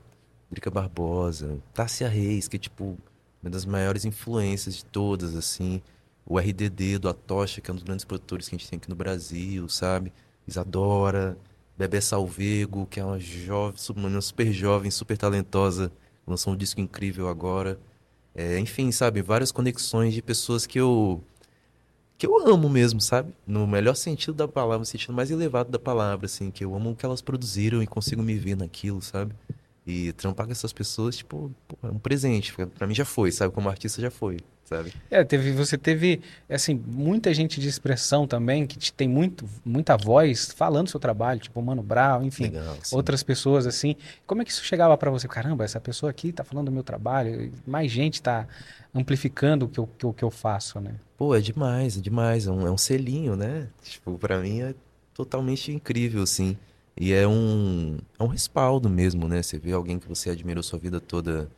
[0.49, 2.97] Drica Barbosa, Tássia Reis, que é tipo
[3.41, 5.83] uma das maiores influências de todas, assim.
[6.25, 8.89] O RDD do Atocha, que é um dos grandes produtores que a gente tem aqui
[8.89, 10.11] no Brasil, sabe?
[10.47, 11.37] Isadora,
[11.77, 15.91] Bebê Salvego, que é uma jovem, uma super jovem, super talentosa,
[16.25, 17.79] lançou um disco incrível agora.
[18.33, 19.21] É, enfim, sabe?
[19.21, 21.21] Várias conexões de pessoas que eu
[22.17, 23.33] que eu amo mesmo, sabe?
[23.45, 26.91] No melhor sentido da palavra, no sentido mais elevado da palavra, assim, que eu amo
[26.91, 29.33] o que elas produziram e consigo me ver naquilo, sabe?
[29.87, 31.49] E trampar com essas pessoas, tipo,
[31.81, 32.53] é um presente.
[32.77, 33.53] Pra mim já foi, sabe?
[33.53, 34.91] Como artista já foi, sabe?
[35.09, 36.19] É, teve, você teve,
[36.49, 40.99] assim, muita gente de expressão também, que te, tem muito, muita voz falando do seu
[40.99, 43.95] trabalho, tipo Mano Brown, enfim, Legal, outras pessoas, assim.
[44.25, 45.25] Como é que isso chegava para você?
[45.25, 48.45] Caramba, essa pessoa aqui tá falando do meu trabalho, mais gente tá
[48.93, 50.95] amplificando o que eu, que, o que eu faço, né?
[51.17, 52.45] Pô, é demais, é demais.
[52.45, 53.69] É um, é um selinho, né?
[53.83, 54.75] Tipo, pra mim é
[55.13, 56.57] totalmente incrível, assim.
[56.99, 59.41] E é um, é um respaldo mesmo, né?
[59.43, 61.49] Você vê alguém que você admirou sua vida toda,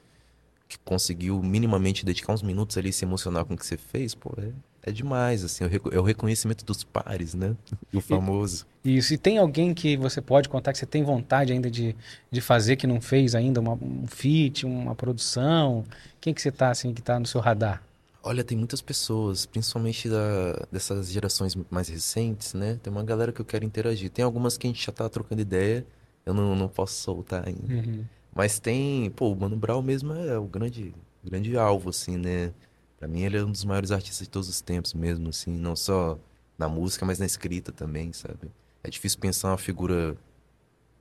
[0.68, 4.14] que conseguiu minimamente dedicar uns minutos ali e se emocionar com o que você fez,
[4.14, 4.52] pô, é,
[4.90, 5.64] é demais, assim.
[5.64, 7.56] É o reconhecimento dos pares, né?
[7.94, 8.68] O famoso.
[8.84, 9.14] Isso.
[9.14, 11.96] E tem alguém que você pode contar que você tem vontade ainda de,
[12.30, 15.86] de fazer, que não fez ainda, uma, um feat, uma produção?
[16.20, 17.82] Quem que você tá, assim, que tá no seu radar?
[18.22, 22.78] Olha, tem muitas pessoas, principalmente da, dessas gerações mais recentes, né?
[22.84, 24.10] Tem uma galera que eu quero interagir.
[24.10, 25.86] Tem algumas que a gente já tá trocando ideia,
[26.26, 27.74] eu não, não posso soltar ainda.
[27.74, 28.06] Uhum.
[28.36, 32.54] Mas tem, pô, o Mano Brown mesmo é o grande, grande alvo, assim, né?
[32.98, 35.76] Pra mim ele é um dos maiores artistas de todos os tempos mesmo, assim, não
[35.76, 36.20] só
[36.58, 38.52] na música, mas na escrita também, sabe?
[38.84, 40.18] É difícil pensar uma figura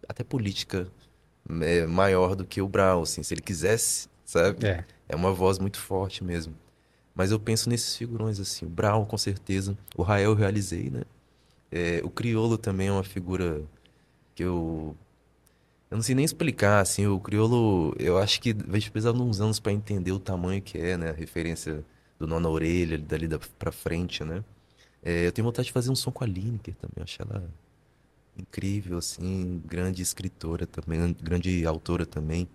[0.08, 0.86] até política
[1.62, 4.64] é, maior do que o Brown, assim, se ele quisesse, sabe?
[4.64, 4.84] É.
[5.08, 6.54] é uma voz muito forte mesmo.
[7.18, 8.64] Mas eu penso nesses figurões, assim.
[8.64, 9.76] O Brown, com certeza.
[9.96, 11.02] O Rael eu realizei, né?
[11.68, 13.60] É, o Criolo também é uma figura
[14.36, 14.96] que eu...
[15.90, 17.08] Eu não sei nem explicar, assim.
[17.08, 20.78] O Criolo, eu acho que vai precisar de uns anos para entender o tamanho que
[20.78, 21.10] é, né?
[21.10, 21.84] A referência
[22.20, 24.44] do nó na orelha, dali da, pra frente, né?
[25.02, 26.98] É, eu tenho vontade de fazer um som com a Lineker também.
[26.98, 27.50] Eu acho ela
[28.38, 29.60] incrível, assim.
[29.66, 32.48] Grande escritora também, grande autora também.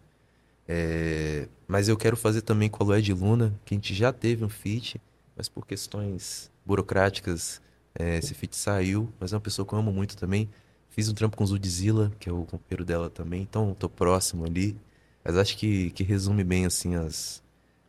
[0.67, 4.45] É, mas eu quero fazer também com a Lued Luna, que a gente já teve
[4.45, 5.01] um feat,
[5.35, 7.61] mas por questões burocráticas
[7.97, 9.11] é, esse feat saiu.
[9.19, 10.49] Mas é uma pessoa que eu amo muito também.
[10.89, 14.45] Fiz um trampo com o Zudzilla, que é o companheiro dela também, então tô próximo
[14.45, 14.77] ali.
[15.23, 17.42] Mas acho que, que resume bem assim as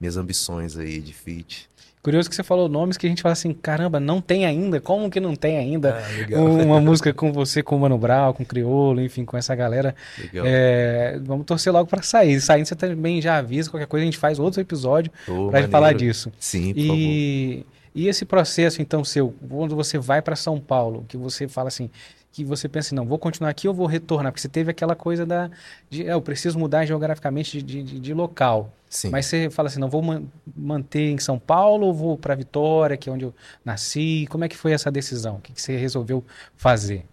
[0.05, 1.69] minhas ambições aí de feat.
[2.03, 4.79] Curioso que você falou nomes que a gente fala assim, caramba, não tem ainda?
[4.79, 8.43] Como que não tem ainda Ah, uma música com você, com o Mano Brown, com
[8.43, 9.95] o Criolo, enfim, com essa galera?
[10.35, 12.39] É, vamos torcer logo pra sair.
[12.43, 15.71] Saindo você também já avisa, qualquer coisa a gente faz outro episódio gente maneiro.
[15.71, 16.31] falar disso.
[16.39, 16.95] Sim, por favor.
[16.99, 21.69] E, e esse processo, então, seu, quando você vai para São Paulo, que você fala
[21.69, 21.89] assim,
[22.35, 24.33] que você pensa assim, não, vou continuar aqui ou vou retornar?
[24.33, 25.49] Porque você teve aquela coisa da,
[25.89, 28.73] de, é, eu preciso mudar geograficamente de, de, de local.
[28.91, 29.11] Sim.
[29.11, 30.25] Mas você fala assim, não, vou man-
[30.57, 33.33] manter em São Paulo ou vou para Vitória, que é onde eu
[33.65, 34.27] nasci?
[34.29, 35.37] Como é que foi essa decisão?
[35.37, 36.25] O que, que você resolveu
[36.57, 37.07] fazer?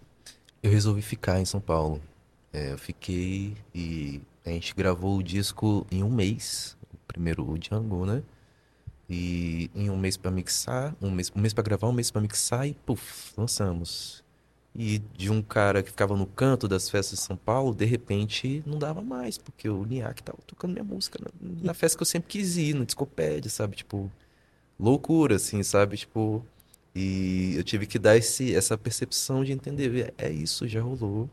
[0.60, 2.02] Eu resolvi ficar em São Paulo.
[2.52, 6.76] É, eu fiquei e a gente gravou o disco em um mês.
[6.92, 8.22] O primeiro, o Django, né?
[9.08, 12.20] E em um mês pra mixar, um mês, um mês para gravar, um mês pra
[12.20, 14.21] mixar e puf, lançamos.
[14.74, 18.62] E de um cara que ficava no canto das festas de São Paulo, de repente
[18.66, 21.30] não dava mais, porque o Niak tava tocando minha música na,
[21.62, 23.76] na festa que eu sempre quis ir, no Discopédia, sabe?
[23.76, 24.10] Tipo,
[24.78, 25.98] loucura, assim, sabe?
[25.98, 26.44] Tipo,
[26.94, 31.28] e eu tive que dar esse, essa percepção de entender, é isso, já rolou.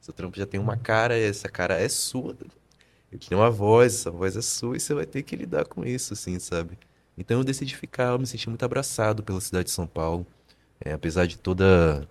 [0.00, 2.36] Seu trampo já tem uma cara, essa cara é sua.
[3.12, 5.84] Ele tem uma voz, essa voz é sua e você vai ter que lidar com
[5.84, 6.78] isso, assim, sabe?
[7.18, 10.26] Então eu decidi ficar, eu me senti muito abraçado pela cidade de São Paulo.
[10.80, 12.08] É, apesar de toda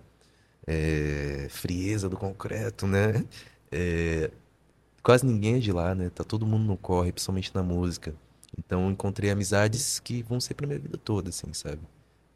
[0.70, 3.24] é, frieza do concreto, né?
[3.72, 4.30] É,
[5.02, 6.10] quase ninguém é de lá, né?
[6.10, 8.14] Tá todo mundo no corre, principalmente na música.
[8.56, 11.80] Então encontrei amizades que vão ser pra minha vida toda, assim, sabe?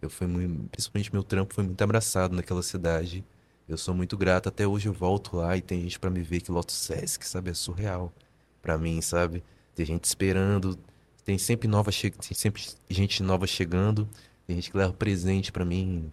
[0.03, 3.25] Eu fui muito, principalmente meu trampo foi muito abraçado naquela cidade.
[3.69, 6.41] Eu sou muito grato, até hoje eu volto lá e tem gente pra me ver
[6.41, 7.51] que loto Sesc, sabe?
[7.51, 8.13] É surreal
[8.61, 9.45] pra mim, sabe?
[9.77, 10.77] Tem gente esperando,
[11.25, 14.09] tem sempre nova tem sempre gente nova chegando,
[14.47, 16.13] tem gente que leva presente pra mim,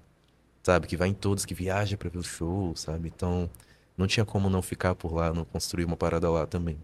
[0.64, 0.88] sabe?
[0.88, 3.12] Que vai em todos, que viaja pra ver o show, sabe?
[3.14, 3.50] Então,
[3.98, 6.78] não tinha como não ficar por lá, não construir uma parada lá também.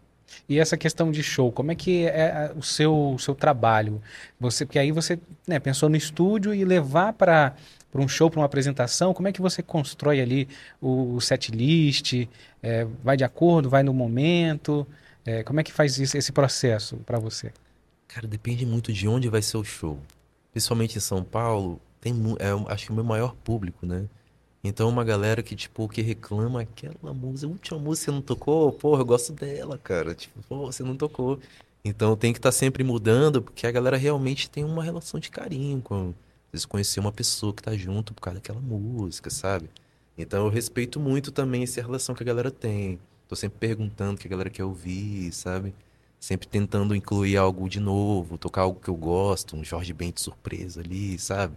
[0.48, 4.02] E essa questão de show, como é que é a- o seu, o seu trabalho?
[4.40, 7.56] Você, porque aí você né, pensou no estúdio e levar para
[7.90, 10.48] para um show, para uma apresentação, como é que você constrói ali
[10.82, 12.28] o, o set list?
[12.62, 14.86] É, vai de acordo, vai no momento?
[15.26, 17.52] É, como é que faz isso- esse processo para você?
[18.08, 20.00] Cara, depende muito de onde vai ser o show.
[20.52, 24.07] Principalmente em São Paulo, tem, é, acho que o meu maior público, né?
[24.63, 29.01] Então, uma galera que, tipo, que reclama aquela música, última música você não tocou, porra,
[29.01, 30.13] eu gosto dela, cara.
[30.13, 31.39] Tipo, pô, você não tocou.
[31.86, 35.81] Então, tem que estar sempre mudando, porque a galera realmente tem uma relação de carinho
[35.81, 36.13] com,
[36.51, 39.69] às conhecer uma pessoa que tá junto por causa daquela música, sabe?
[40.17, 42.99] Então, eu respeito muito também essa relação que a galera tem.
[43.27, 45.73] Tô sempre perguntando o que a galera quer ouvir, sabe?
[46.19, 50.21] Sempre tentando incluir algo de novo, tocar algo que eu gosto, um Jorge Ben de
[50.21, 51.55] surpresa ali, sabe?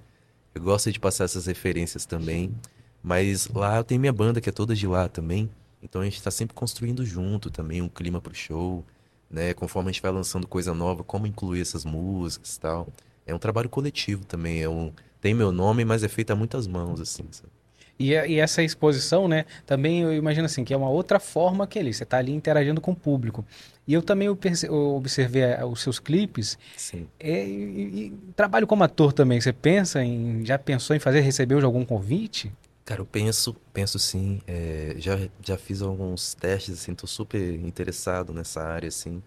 [0.55, 2.55] Eu gosto de passar essas referências também.
[3.03, 5.51] Mas lá eu tenho minha banda que é toda de lá também.
[5.83, 8.85] Então a gente tá sempre construindo junto também um clima pro show,
[9.31, 9.55] né?
[9.55, 12.89] Conforme a gente vai lançando coisa nova, como incluir essas músicas e tal.
[13.27, 14.63] É um trabalho coletivo também.
[14.63, 14.93] É um...
[15.21, 17.53] Tem meu nome, mas é feito a muitas mãos, assim, sabe?
[18.01, 21.67] E, a- e essa exposição, né, também eu imagino assim, que é uma outra forma
[21.67, 23.45] que ele, você está ali interagindo com o público.
[23.87, 27.07] E eu também observei eh, os seus clipes, Sim.
[27.19, 31.59] é, e, e trabalho como ator também, você pensa em, já pensou em fazer, recebeu
[31.59, 32.51] de algum convite?
[32.87, 34.41] Cara, eu penso, penso sim.
[34.47, 39.23] é, já, já fiz alguns testes, assim, tô super interessado nessa área, assim.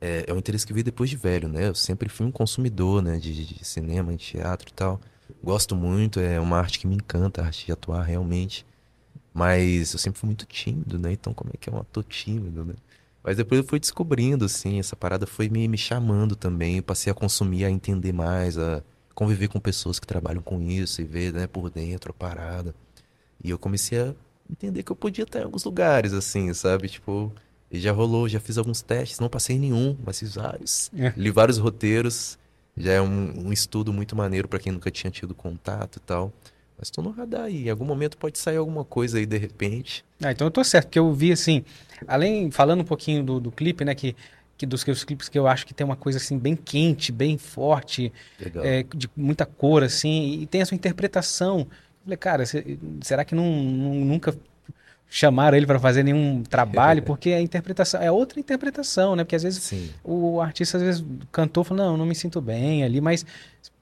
[0.00, 1.68] É, é um interesse que veio depois de velho, né?
[1.68, 5.00] Eu sempre fui um consumidor, né, de, de cinema, de teatro e tal.
[5.42, 8.66] Gosto muito, é uma arte que me encanta, a arte de atuar realmente.
[9.32, 11.12] Mas eu sempre fui muito tímido, né?
[11.12, 12.74] Então, como é que é um ator tímido, né?
[13.22, 16.76] Mas depois eu fui descobrindo, assim, essa parada foi me, me chamando também.
[16.76, 18.82] Eu passei a consumir, a entender mais, a
[19.14, 22.74] conviver com pessoas que trabalham com isso e ver, né, por dentro a parada.
[23.42, 24.14] E eu comecei a
[24.48, 26.88] entender que eu podia estar em alguns lugares, assim, sabe?
[26.88, 27.32] Tipo,
[27.70, 30.90] e já rolou, já fiz alguns testes, não passei nenhum, mas fiz vários.
[30.96, 31.12] É.
[31.16, 32.38] Li vários roteiros.
[32.76, 36.32] Já é um, um estudo muito maneiro pra quem nunca tinha tido contato e tal.
[36.78, 37.66] Mas tô no radar aí.
[37.66, 40.04] Em algum momento pode sair alguma coisa aí de repente.
[40.22, 41.64] Ah, então eu tô certo, porque eu vi assim,
[42.06, 44.14] além, falando um pouquinho do, do clipe, né, que,
[44.58, 47.38] que dos seus clipes que eu acho que tem uma coisa assim bem quente, bem
[47.38, 48.12] forte,
[48.62, 51.60] é, de muita cor, assim, e tem a sua interpretação.
[51.60, 51.66] Eu
[52.04, 54.36] falei, cara, se- será que não, não- nunca
[55.08, 57.02] chamaram ele para fazer nenhum trabalho?
[57.04, 59.24] Porque a interpretação é outra interpretação, né?
[59.24, 59.90] Porque às vezes Sim.
[60.04, 63.24] o artista, às vezes, cantou, fala, não, não me sinto bem ali, mas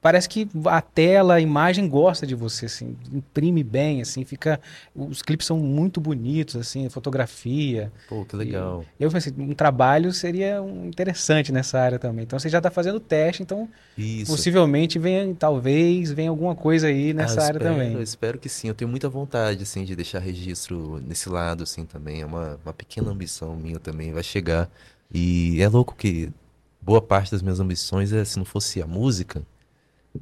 [0.05, 4.61] parece que a tela, a imagem gosta de você, assim, imprime bem, assim, fica...
[4.95, 7.90] Os clipes são muito bonitos, assim, fotografia.
[8.07, 8.85] Pô, que legal.
[9.01, 12.25] Eu pensei, um trabalho seria um- interessante nessa área também.
[12.25, 14.31] Então você já está fazendo teste, então Isso.
[14.31, 17.93] possivelmente venha, talvez, venha alguma coisa aí nessa Ah, área espero, também.
[17.95, 18.69] Eu espero que sim.
[18.69, 22.21] Eu tenho muita vontade, assim, de deixar registro nesse lado, assim, também.
[22.21, 24.12] É uma, uma pequena ambição minha também.
[24.12, 24.69] Vai chegar.
[25.11, 26.31] E é louco que
[26.79, 29.43] boa parte das minhas ambições é se não fosse a música,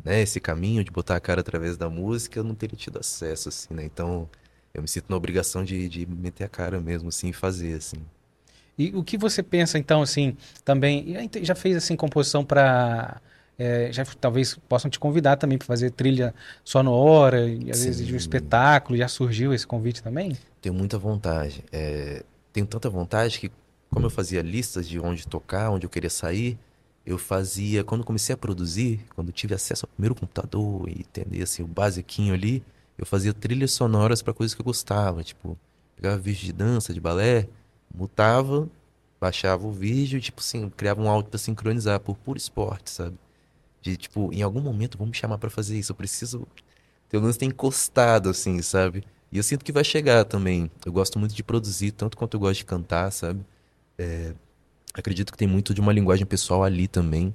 [0.04, 3.48] né, esse caminho de botar a cara através da música, eu não teria tido acesso,
[3.48, 3.84] assim, né?
[3.84, 4.28] Então,
[4.72, 7.98] eu me sinto na obrigação de, de meter a cara mesmo, assim, e fazer, assim.
[8.78, 13.20] E o que você pensa, então, assim, também, já fez, assim, composição para...
[13.58, 17.84] É, já talvez possam te convidar também para fazer trilha sonora e às Sim.
[17.84, 18.96] vezes de um espetáculo.
[18.96, 20.36] Já surgiu esse convite também?
[20.60, 21.62] Tenho muita vontade.
[21.70, 23.52] É, tenho tanta vontade que,
[23.90, 26.58] como eu fazia listas de onde tocar, onde eu queria sair,
[27.04, 31.62] eu fazia, quando comecei a produzir, quando tive acesso ao primeiro computador e entender assim,
[31.62, 32.62] o basiquinho ali,
[32.96, 35.58] eu fazia trilhas sonoras para coisas que eu gostava, tipo,
[35.96, 37.48] pegava vídeo de dança, de balé,
[37.94, 38.68] mutava,
[39.20, 43.16] baixava o vídeo, tipo assim, criava um áudio para sincronizar por puro esporte, sabe?
[43.80, 46.46] De tipo, em algum momento vão me chamar para fazer isso, eu preciso
[47.08, 49.04] pelo menos ter encostado assim, sabe?
[49.30, 50.70] E eu sinto que vai chegar também.
[50.84, 53.44] Eu gosto muito de produzir, tanto quanto eu gosto de cantar, sabe?
[53.98, 54.34] É,
[54.94, 57.34] acredito que tem muito de uma linguagem pessoal ali também.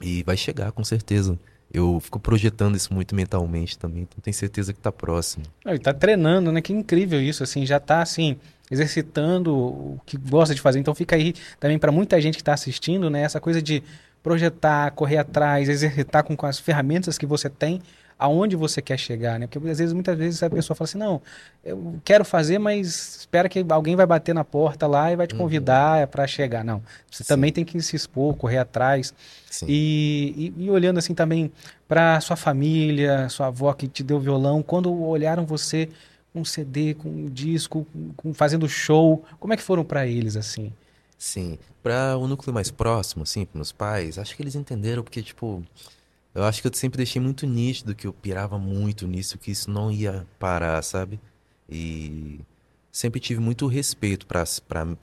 [0.00, 1.38] E vai chegar, com certeza.
[1.72, 5.44] Eu fico projetando isso muito mentalmente também, então tenho certeza que está próximo.
[5.64, 6.60] Ele está treinando, né?
[6.60, 8.36] Que incrível isso, assim, já está assim,
[8.70, 10.78] exercitando o que gosta de fazer.
[10.78, 13.22] Então fica aí também para muita gente que está assistindo, né?
[13.22, 13.82] Essa coisa de
[14.22, 17.82] projetar, correr atrás, exercitar com, com as ferramentas que você tem
[18.18, 19.46] aonde você quer chegar, né?
[19.46, 21.20] Porque às vezes, muitas vezes a pessoa fala assim, não,
[21.64, 25.34] eu quero fazer, mas espera que alguém vai bater na porta lá e vai te
[25.34, 25.40] uhum.
[25.40, 26.06] convidar uhum.
[26.06, 26.64] para chegar.
[26.64, 27.28] Não, você Sim.
[27.28, 29.12] também tem que se expor, correr atrás.
[29.68, 31.52] E, e, e, olhando assim também
[31.86, 35.88] para sua família, sua avó que te deu violão, quando olharam você
[36.32, 40.36] com um CD, com um disco, com, fazendo show, como é que foram para eles
[40.36, 40.72] assim?
[41.16, 45.22] Sim, para o núcleo mais próximo, assim, para meus pais, acho que eles entenderam porque
[45.22, 45.62] tipo
[46.34, 49.70] eu acho que eu sempre deixei muito nítido que eu pirava muito nisso, que isso
[49.70, 51.20] não ia parar, sabe?
[51.68, 52.40] E
[52.90, 54.44] sempre tive muito respeito, para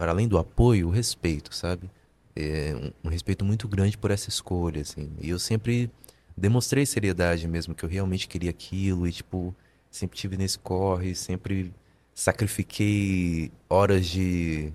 [0.09, 1.89] além do apoio, o respeito, sabe?
[2.35, 5.09] É, um, um, respeito muito grande por essa escolha, assim.
[5.21, 5.89] E eu sempre
[6.35, 9.55] demonstrei seriedade mesmo, que eu realmente queria aquilo, e, tipo,
[9.89, 11.73] sempre tive nesse corre, sempre
[12.13, 14.71] sacrifiquei horas de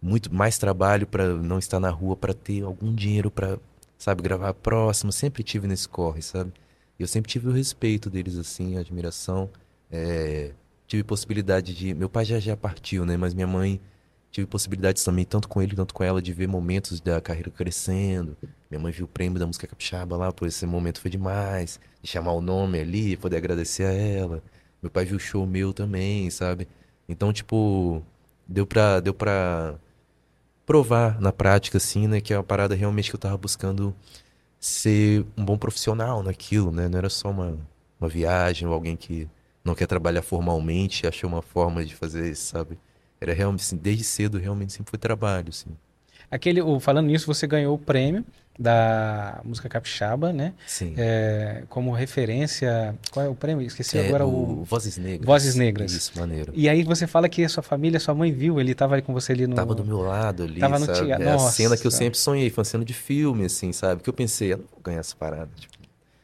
[0.00, 3.58] muito mais trabalho para não estar na rua, para ter algum dinheiro para
[3.98, 6.52] sabe, gravar próximo, sempre tive nesse corre, sabe?
[6.98, 9.50] Eu sempre tive o respeito deles, assim, a admiração.
[9.90, 10.52] É,
[10.86, 11.94] tive possibilidade de.
[11.94, 13.16] Meu pai já já partiu, né?
[13.16, 13.80] Mas minha mãe
[14.30, 18.36] tive possibilidades também, tanto com ele quanto com ela, de ver momentos da carreira crescendo.
[18.70, 21.80] Minha mãe viu o prêmio da música capixaba lá, por esse momento foi demais.
[22.02, 24.42] De chamar o nome ali, poder agradecer a ela.
[24.82, 26.68] Meu pai viu o show meu também, sabe?
[27.08, 28.02] Então, tipo,
[28.46, 29.76] deu pra, deu pra
[30.68, 32.20] provar na prática, assim, né?
[32.20, 33.96] Que é uma parada realmente que eu tava buscando
[34.60, 36.90] ser um bom profissional naquilo, né?
[36.90, 37.58] Não era só uma,
[37.98, 39.26] uma viagem ou alguém que
[39.64, 42.78] não quer trabalhar formalmente achou uma forma de fazer isso, sabe?
[43.18, 45.70] Era realmente, assim, desde cedo, realmente sempre foi trabalho, assim.
[46.30, 48.22] Aquele, falando nisso, você ganhou o prêmio
[48.58, 50.52] da música capixaba, né?
[50.66, 50.94] Sim.
[50.96, 52.94] É, como referência.
[53.12, 53.64] Qual é o prêmio?
[53.64, 54.64] Esqueci é, agora o.
[54.64, 55.26] Vozes Negras.
[55.26, 55.92] Vozes Negras.
[55.92, 56.52] Isso, maneiro.
[56.54, 59.32] E aí você fala que a sua família, sua mãe viu, ele estava com você
[59.32, 59.54] ali no.
[59.54, 60.58] Tava do meu lado ali.
[60.58, 61.22] Tava no teatro.
[61.22, 61.48] É Nossa.
[61.48, 64.02] a cena que eu sempre sonhei, foi uma cena de filme, assim, sabe?
[64.02, 65.50] Que eu pensei, eu não vou ganhar essa parada.
[65.56, 65.78] Tipo,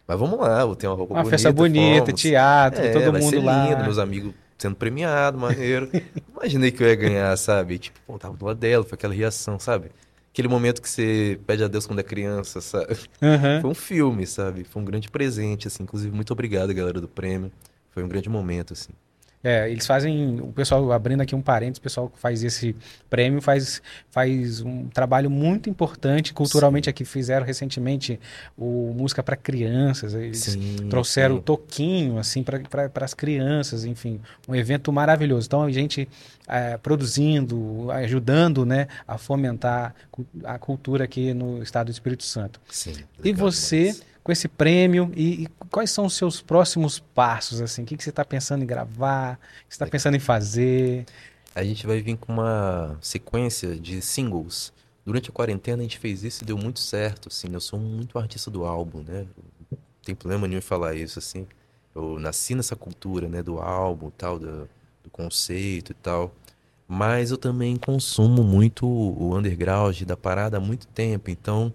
[0.07, 1.35] mas vamos lá, vou ter uma roupa uma bonita.
[1.35, 2.21] Uma festa bonita, fomos.
[2.21, 3.69] teatro, é, todo mundo lá.
[3.69, 5.91] Lindo, meus amigos sendo premiado, maneiro.
[6.35, 7.79] Imaginei que eu ia ganhar, sabe?
[7.79, 9.91] Tipo, pô, tava do lado dela, foi aquela reação, sabe?
[10.35, 12.97] Aquele momento que você pede a Deus quando é criança, sabe?
[13.23, 13.61] Uhum.
[13.61, 14.65] Foi um filme, sabe?
[14.65, 15.85] Foi um grande presente, assim.
[15.85, 17.53] Inclusive, muito obrigado, galera do prêmio.
[17.91, 18.93] Foi um grande momento, assim.
[19.45, 22.75] É, eles fazem, o pessoal, abrindo aqui um parênteses, o pessoal que faz esse
[23.11, 26.91] prêmio faz, faz um trabalho muito importante culturalmente sim.
[26.91, 27.05] aqui.
[27.05, 28.19] Fizeram recentemente
[28.57, 34.55] o Música para Crianças, eles sim, trouxeram o Toquinho, assim, para as crianças, enfim, um
[34.55, 35.47] evento maravilhoso.
[35.47, 36.09] Então, a gente
[36.49, 39.95] é, produzindo, ajudando né, a fomentar
[40.43, 42.59] a cultura aqui no estado do Espírito Santo.
[42.71, 43.89] Sim, e você.
[43.89, 47.83] Mas com esse prêmio e, e, quais são os seus próximos passos assim?
[47.83, 49.35] O que, que você está pensando em gravar?
[49.35, 51.05] O que você está pensando em fazer?
[51.55, 54.73] A gente vai vir com uma sequência de singles.
[55.05, 57.49] Durante a quarentena a gente fez isso e deu muito certo, assim.
[57.53, 59.27] Eu sou muito artista do álbum, né?
[59.71, 61.47] Não tem problema nenhum em falar isso, assim.
[61.95, 63.43] Eu nasci nessa cultura, né?
[63.43, 64.69] Do álbum, tal, do,
[65.03, 66.35] do conceito e tal.
[66.89, 71.31] Mas eu também consumo muito o underground da parada há muito tempo.
[71.31, 71.73] Então,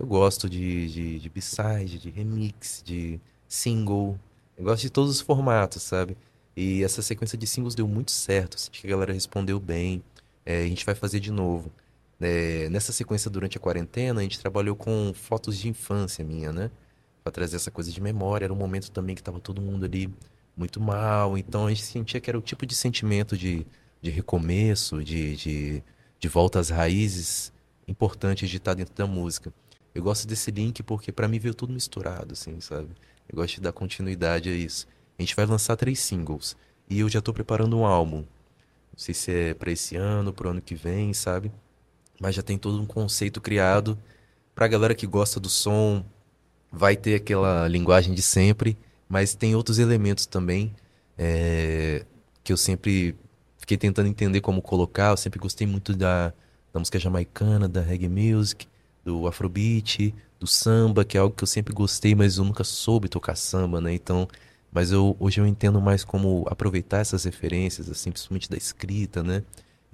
[0.00, 4.18] eu gosto de, de, de B-side, de remix, de single.
[4.56, 6.16] Eu gosto de todos os formatos, sabe?
[6.56, 8.54] E essa sequência de singles deu muito certo.
[8.56, 10.02] Acho que a galera respondeu bem.
[10.44, 11.70] É, a gente vai fazer de novo.
[12.18, 16.70] É, nessa sequência, durante a quarentena, a gente trabalhou com fotos de infância minha, né?
[17.22, 18.46] Pra trazer essa coisa de memória.
[18.46, 20.10] Era um momento também que tava todo mundo ali
[20.56, 21.36] muito mal.
[21.36, 23.66] Então a gente sentia que era o tipo de sentimento de,
[24.00, 25.82] de recomeço, de, de,
[26.18, 27.52] de volta às raízes
[27.86, 29.52] importantes de estar dentro da música.
[29.94, 32.88] Eu gosto desse link porque para mim veio tudo misturado, assim, sabe?
[33.28, 34.86] Eu gosto de dar continuidade a isso.
[35.18, 36.56] A gente vai lançar três singles
[36.88, 38.18] e eu já tô preparando um álbum.
[38.18, 41.50] Não sei se é para esse ano, pro ano que vem, sabe?
[42.20, 43.98] Mas já tem todo um conceito criado
[44.54, 46.04] pra galera que gosta do som,
[46.70, 48.76] vai ter aquela linguagem de sempre,
[49.08, 50.74] mas tem outros elementos também
[51.16, 52.04] é,
[52.44, 53.16] que eu sempre
[53.58, 55.10] fiquei tentando entender como colocar.
[55.10, 56.32] Eu sempre gostei muito da,
[56.72, 58.68] da música jamaicana, da reggae music,
[59.04, 63.08] do afrobeat, do samba, que é algo que eu sempre gostei, mas eu nunca soube
[63.08, 63.92] tocar samba, né?
[63.92, 64.28] Então,
[64.72, 69.42] mas eu hoje eu entendo mais como aproveitar essas referências, assim, principalmente da escrita, né?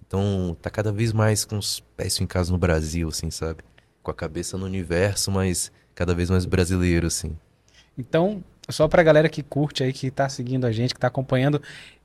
[0.06, 3.62] Então, tá cada vez mais com os pés em casa no Brasil, assim, sabe?
[4.02, 7.36] Com a cabeça no universo, mas cada vez mais brasileiro, assim.
[7.98, 11.60] Então, só pra galera que curte aí, que tá seguindo a gente, que tá acompanhando,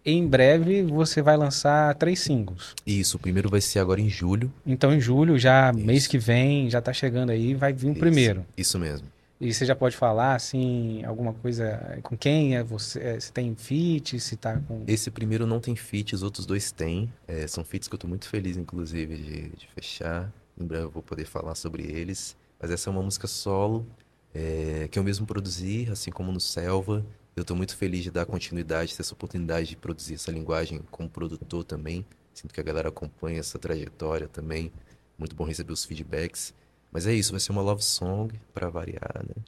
[0.06, 2.74] em breve você vai lançar três singles.
[2.86, 4.52] Isso, o primeiro vai ser agora em julho.
[4.66, 5.86] Então, em julho, já Isso.
[5.86, 8.46] mês que vem, já tá chegando aí, vai vir o primeiro.
[8.58, 9.08] Isso mesmo.
[9.40, 13.00] E você já pode falar, assim, alguma coisa com quem é você?
[13.00, 14.84] É, se tem feat, se tá com...
[14.88, 17.12] Esse primeiro não tem feat, os outros dois têm.
[17.28, 20.32] É, são feats que eu tô muito feliz, inclusive, de, de fechar.
[20.56, 22.38] Em breve eu vou poder falar sobre eles.
[22.62, 23.84] Mas essa é uma música solo,
[24.32, 27.04] é, que eu mesmo produzi, assim como no Selva.
[27.36, 31.10] Eu estou muito feliz de dar continuidade, ter essa oportunidade de produzir essa linguagem como
[31.10, 32.06] produtor também.
[32.34, 34.72] Sinto que a galera acompanha essa trajetória também.
[35.18, 36.54] Muito bom receber os feedbacks.
[36.92, 39.44] Mas é isso, vai ser uma love song para variar, né?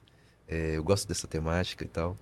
[0.48, 2.16] É, eu gosto dessa temática e tal.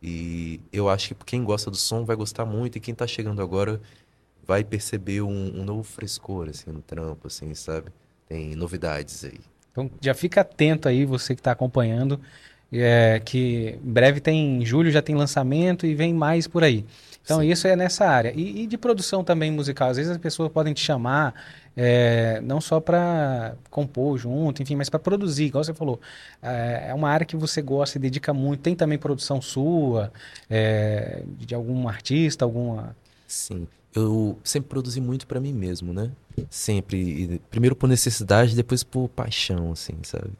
[0.00, 3.42] E eu acho que quem gosta do som vai gostar muito e quem está chegando
[3.42, 3.80] agora
[4.46, 7.90] vai perceber um, um, novo frescor, assim, no trampo, assim, sabe?
[8.26, 9.40] Tem novidades aí.
[9.72, 12.20] Então já fica atento aí, você que está acompanhando,
[12.72, 16.84] é, que em breve tem, em julho já tem lançamento e vem mais por aí.
[17.22, 17.48] Então Sim.
[17.48, 18.32] isso é nessa área.
[18.34, 19.90] E, e, de produção também musical.
[19.90, 21.34] Às vezes as pessoas podem te chamar
[21.76, 26.00] é, não só para compor junto, enfim, mas para produzir, igual você falou.
[26.42, 28.60] É, é, uma área que você gosta e dedica muito.
[28.60, 30.10] Tem também produção sua,
[30.48, 32.96] é, de algum artista, alguma...
[33.26, 36.10] Sim eu sempre produzi muito para mim mesmo, né?
[36.48, 37.40] Sempre.
[37.50, 40.30] primeiro por necessidade, depois por paixão, assim, sabe?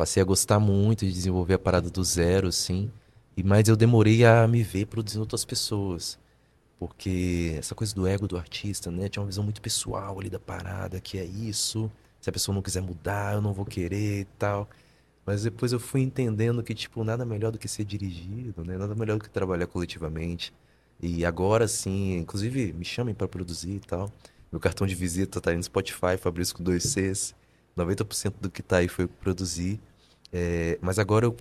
[0.00, 2.90] Passei a gostar muito de desenvolver a parada do zero, assim.
[3.36, 6.18] E mais eu demorei a me ver produzindo outras pessoas.
[6.78, 9.10] Porque essa coisa do ego do artista, né?
[9.10, 11.92] Tinha uma visão muito pessoal ali da parada, que é isso.
[12.18, 14.70] Se a pessoa não quiser mudar, eu não vou querer e tal.
[15.26, 18.78] Mas depois eu fui entendendo que, tipo, nada melhor do que ser dirigido, né?
[18.78, 20.50] Nada melhor do que trabalhar coletivamente.
[20.98, 24.10] E agora sim, inclusive me chamem para produzir e tal.
[24.50, 27.34] Meu cartão de visita tá aí no Spotify, Fabrício com dois Cs.
[27.76, 29.78] 90% do que tá aí foi produzir.
[30.32, 31.36] É, mas agora eu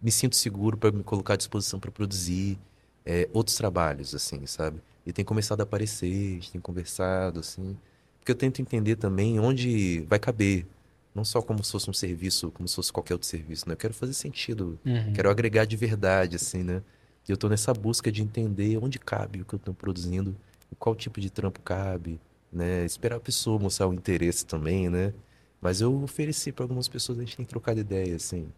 [0.00, 2.58] me sinto seguro para me colocar à disposição para produzir
[3.04, 4.80] é, outros trabalhos, assim, sabe?
[5.04, 7.76] E tem começado a aparecer, a gente tem conversado, assim.
[8.18, 10.66] Porque eu tento entender também onde vai caber.
[11.14, 13.72] Não só como se fosse um serviço, como se fosse qualquer outro serviço, né?
[13.72, 14.78] Eu quero fazer sentido.
[14.84, 15.12] Uhum.
[15.14, 16.82] Quero agregar de verdade, assim, né?
[17.26, 20.36] E eu estou nessa busca de entender onde cabe o que eu estou produzindo,
[20.78, 22.20] qual tipo de trampo cabe,
[22.52, 22.84] né?
[22.84, 25.12] Esperar a pessoa mostrar o interesse também, né?
[25.60, 28.48] Mas eu ofereci para algumas pessoas, a gente tem trocado ideia, assim.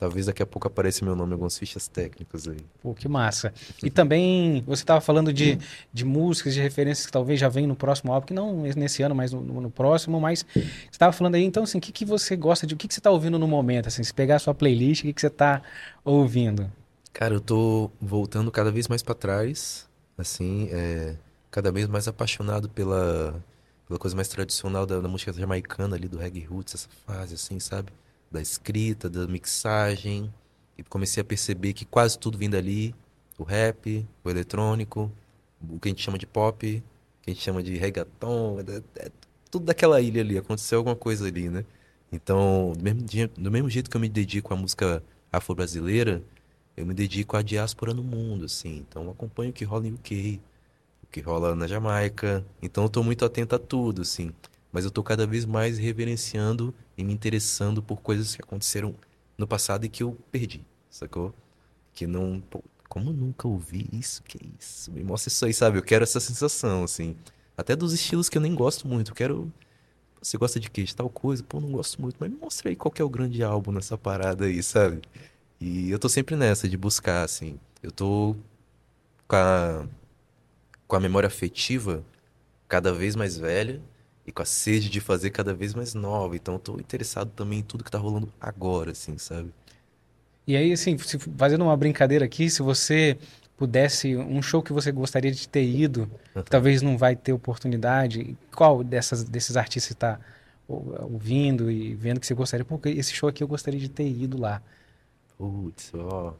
[0.00, 2.56] Talvez daqui a pouco apareça meu nome em algumas fichas técnicas aí.
[2.82, 3.52] Pô, que massa.
[3.82, 5.58] E também, você estava falando de,
[5.92, 9.14] de músicas, de referências que talvez já vem no próximo álbum, que não nesse ano,
[9.14, 12.34] mas no, no próximo, mas você estava falando aí, então, assim, o que, que você
[12.34, 14.54] gosta de, o que, que você está ouvindo no momento, assim, se pegar a sua
[14.54, 15.60] playlist, o que, que você está
[16.02, 16.72] ouvindo?
[17.12, 19.86] Cara, eu tô voltando cada vez mais para trás,
[20.16, 21.14] assim, é,
[21.50, 23.44] cada vez mais apaixonado pela,
[23.90, 27.58] pela coisa mais tradicional da, da, música jamaicana ali, do reggae roots, essa fase, assim,
[27.58, 27.92] sabe?
[28.30, 30.32] Da escrita, da mixagem.
[30.78, 32.94] E comecei a perceber que quase tudo vindo dali,
[33.36, 35.10] o rap, o eletrônico,
[35.68, 39.06] o que a gente chama de pop, o que a gente chama de reggaeton, é,
[39.06, 39.10] é,
[39.50, 41.64] tudo daquela ilha ali, aconteceu alguma coisa ali, né?
[42.12, 43.02] Então, do mesmo,
[43.36, 46.22] do mesmo jeito que eu me dedico à música afro-brasileira,
[46.76, 48.86] eu me dedico à diáspora no mundo, assim.
[48.88, 50.40] Então acompanho o que rola em UK,
[51.10, 52.44] que rola na Jamaica.
[52.62, 54.32] Então eu tô muito atento a tudo, assim.
[54.72, 58.94] Mas eu tô cada vez mais reverenciando e me interessando por coisas que aconteceram
[59.36, 61.34] no passado e que eu perdi, sacou?
[61.92, 62.40] Que não.
[62.40, 64.22] Pô, como nunca ouvi isso?
[64.22, 64.92] Que isso?
[64.92, 65.78] Me mostra isso aí, sabe?
[65.78, 67.16] Eu quero essa sensação, assim.
[67.56, 69.10] Até dos estilos que eu nem gosto muito.
[69.10, 69.52] Eu quero.
[70.22, 70.84] Você gosta de quê?
[70.84, 71.42] De tal coisa?
[71.42, 72.16] Pô, não gosto muito.
[72.20, 75.00] Mas me mostra aí qual é o grande álbum nessa parada aí, sabe?
[75.60, 77.58] E eu tô sempre nessa de buscar, assim.
[77.82, 78.36] Eu tô
[79.26, 79.86] com a,
[80.90, 82.04] com a memória afetiva
[82.66, 83.80] cada vez mais velha
[84.26, 86.34] e com a sede de fazer cada vez mais nova.
[86.34, 89.52] Então eu tô interessado também em tudo que tá rolando agora, assim, sabe?
[90.48, 93.16] E aí, assim, fazendo uma brincadeira aqui, se você
[93.56, 96.42] pudesse, um show que você gostaria de ter ido, uhum.
[96.42, 100.18] talvez não vai ter oportunidade, qual dessas, desses artistas está
[100.66, 104.40] ouvindo e vendo que você gostaria, pô, esse show aqui eu gostaria de ter ido
[104.40, 104.60] lá?
[105.38, 106.34] Putz, ó.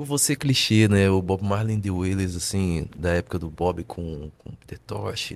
[0.00, 1.10] O você clichê, né?
[1.10, 5.34] O Bob Marley de Wailers, assim, da época do Bob com, com Peter Tosh.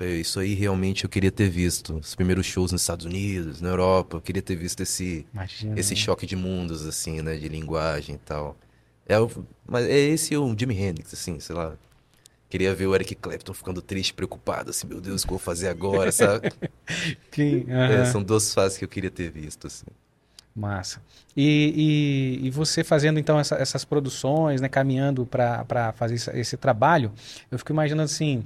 [0.00, 1.96] Isso aí realmente eu queria ter visto.
[1.98, 4.16] Os primeiros shows nos Estados Unidos, na Europa.
[4.18, 5.96] Eu queria ter visto esse, Imagina, esse né?
[5.96, 7.36] choque de mundos, assim, né?
[7.36, 8.56] De linguagem e tal.
[9.06, 9.30] É, o,
[9.66, 11.76] mas é esse o Jimi Hendrix, assim, sei lá.
[12.50, 15.44] Queria ver o Eric Clapton ficando triste, preocupado, assim, meu Deus, o que eu vou
[15.44, 16.46] fazer agora, sabe?
[17.30, 18.04] Sim, É, aham.
[18.04, 19.86] são duas fases que eu queria ter visto, assim.
[20.54, 21.00] Massa.
[21.36, 26.56] E, e, e você fazendo então essa- essas produções, né, caminhando para fazer esse, esse
[26.56, 27.10] trabalho,
[27.50, 28.44] eu fico imaginando assim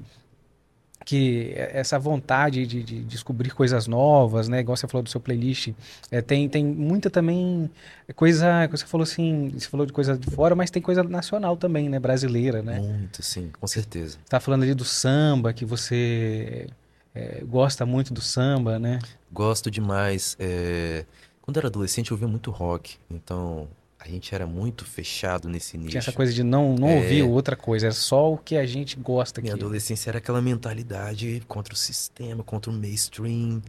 [1.04, 5.72] que essa vontade de, de descobrir coisas novas, né, igual você falou do seu playlist,
[6.10, 7.70] é, tem, tem muita também
[8.14, 11.88] coisa, você falou assim, você falou de coisa de fora, mas tem coisa nacional também,
[11.88, 12.78] né, brasileira, né?
[12.80, 14.18] Muito, sim, com certeza.
[14.28, 16.66] Tá falando ali do samba, que você
[17.14, 18.98] é, gosta muito do samba, né?
[19.32, 20.36] Gosto demais.
[20.38, 21.06] é,
[21.48, 22.98] Quando eu era adolescente, eu ouvia muito rock.
[23.10, 23.66] Então,
[23.98, 25.88] a gente era muito fechado nesse nicho.
[25.88, 26.96] Tinha essa coisa de não, não É.
[26.96, 29.62] ouvir outra coisa, era só o que a gente gosta Minha aqui.
[29.62, 33.62] adolescência era aquela mentalidade contra o sistema, contra o mainstream.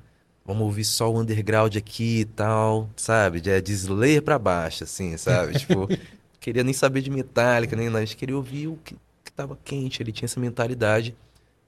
[0.46, 3.40] Vamos ouvir só o underground aqui e tal, sabe?
[3.40, 5.54] De, de Slayer pra baixo, assim, sabe?
[5.60, 5.88] Tipo,
[6.38, 8.00] queria nem saber de Metallica, nem nada.
[8.00, 10.04] A gente queria ouvir o que, que tava quente.
[10.04, 11.16] Ele tinha essa mentalidade.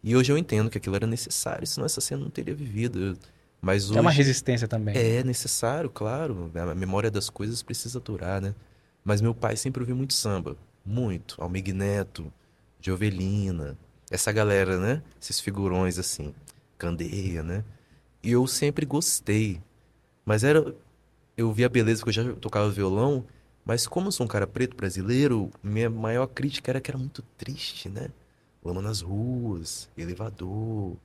[0.03, 3.17] E hoje eu entendo que aquilo era necessário, senão essa cena não teria vivido.
[3.61, 3.99] Mas hoje...
[3.99, 4.97] É uma resistência também.
[4.97, 6.51] É necessário, claro.
[6.55, 8.55] A memória das coisas precisa durar, né?
[9.03, 10.57] Mas meu pai sempre ouviu muito samba.
[10.83, 11.35] Muito.
[11.39, 12.33] Almig Neto,
[12.81, 13.77] Jovelina.
[14.09, 15.03] Essa galera, né?
[15.21, 16.33] Esses figurões assim.
[16.77, 17.63] Candeia, né?
[18.23, 19.61] E eu sempre gostei.
[20.25, 20.73] Mas era.
[21.37, 23.23] Eu vi a beleza porque eu já tocava violão.
[23.63, 27.21] Mas como eu sou um cara preto brasileiro, minha maior crítica era que era muito
[27.37, 28.09] triste, né?
[28.63, 30.97] Lama nas ruas, elevador,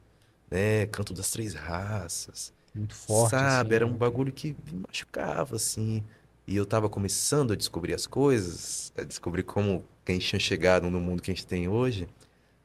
[0.51, 0.86] né?
[0.86, 2.53] Canto das três raças.
[2.74, 3.30] Muito forte.
[3.30, 3.97] Sabe, assim, era um né?
[3.97, 6.05] bagulho que me machucava, assim.
[6.47, 10.38] E eu tava começando a descobrir as coisas, a descobrir como que a gente tinha
[10.40, 12.07] chegado no mundo que a gente tem hoje.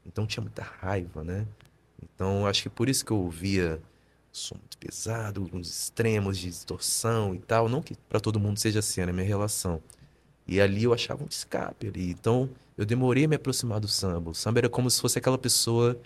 [0.05, 1.47] Então tinha muita raiva, né?
[2.03, 3.81] Então acho que por isso que eu ouvia
[4.31, 7.67] som muito pesado, uns extremos de distorção e tal.
[7.67, 9.81] Não que pra todo mundo seja assim, a minha relação.
[10.47, 12.11] E ali eu achava um escape ali.
[12.11, 14.31] Então eu demorei a me aproximar do samba.
[14.31, 15.99] O samba era como se fosse aquela pessoa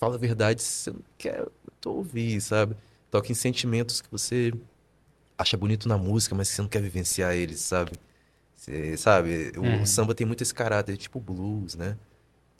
[0.00, 1.46] fala a verdade, você não quer
[1.86, 2.76] ouvir, sabe?
[3.10, 4.52] Toca em sentimentos que você
[5.38, 7.92] acha bonito na música, mas você não quer vivenciar eles, sabe?
[8.56, 9.86] Você, sabe, o Uhum.
[9.86, 11.98] samba tem muito esse caráter, tipo blues, né?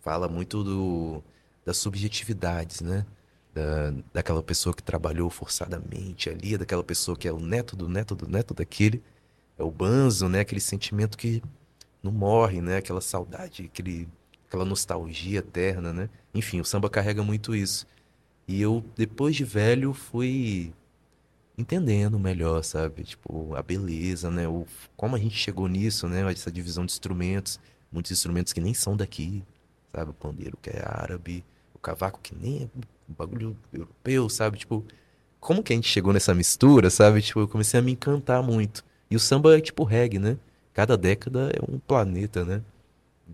[0.00, 1.22] Fala muito do,
[1.64, 3.06] das subjetividades, né?
[3.54, 8.14] Da, daquela pessoa que trabalhou forçadamente ali, daquela pessoa que é o neto do neto
[8.14, 9.02] do neto daquele.
[9.58, 10.40] É o banzo, né?
[10.40, 11.42] Aquele sentimento que
[12.02, 12.78] não morre, né?
[12.78, 14.08] Aquela saudade, aquele,
[14.50, 16.10] aquela nostalgia eterna, né?
[16.34, 17.86] Enfim, o samba carrega muito isso.
[18.48, 20.74] E eu, depois de velho, fui
[21.56, 23.04] entendendo melhor, sabe?
[23.04, 24.48] Tipo, a beleza, né?
[24.48, 26.28] O, como a gente chegou nisso, né?
[26.32, 27.60] Essa divisão de instrumentos.
[27.92, 29.44] Muitos instrumentos que nem são daqui,
[29.92, 30.10] sabe?
[30.10, 32.68] O pandeiro que é árabe, o cavaco que nem é
[33.08, 34.58] um bagulho europeu, sabe?
[34.58, 34.84] Tipo,
[35.38, 37.22] como que a gente chegou nessa mistura, sabe?
[37.22, 38.84] Tipo, eu comecei a me encantar muito.
[39.08, 40.36] E o samba é tipo reggae, né?
[40.74, 42.62] Cada década é um planeta, né?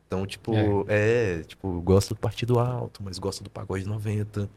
[0.07, 4.49] Então, tipo, é, tipo, eu gosto do Partido Alto, mas gosto do pagode 90,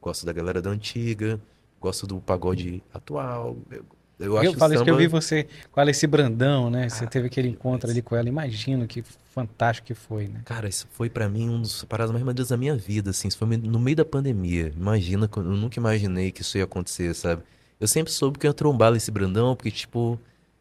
[0.00, 1.40] gosto da galera da antiga,
[1.80, 3.56] gosto do pagode atual.
[3.70, 3.84] Eu,
[4.18, 6.06] eu Eu, acho que o falo isso que eu samba- vi você com a Alessi
[6.06, 6.88] Brandão, né?
[6.88, 7.90] Você Ah, teve aquele encontro demais.
[7.96, 8.28] ali com ela.
[8.28, 9.02] Imagino que
[9.34, 10.40] fantástico que foi, né?
[10.44, 13.28] Cara, isso foi pra mim um dos paradas mais maneiras da minha vida, assim.
[13.28, 14.72] Isso foi no meio da pandemia.
[14.76, 17.42] Imagina, eu nunca imaginei que isso ia acontecer, sabe?
[17.78, 20.18] Eu sempre soube que eu ia trombar esse Brandão, porque, tipo,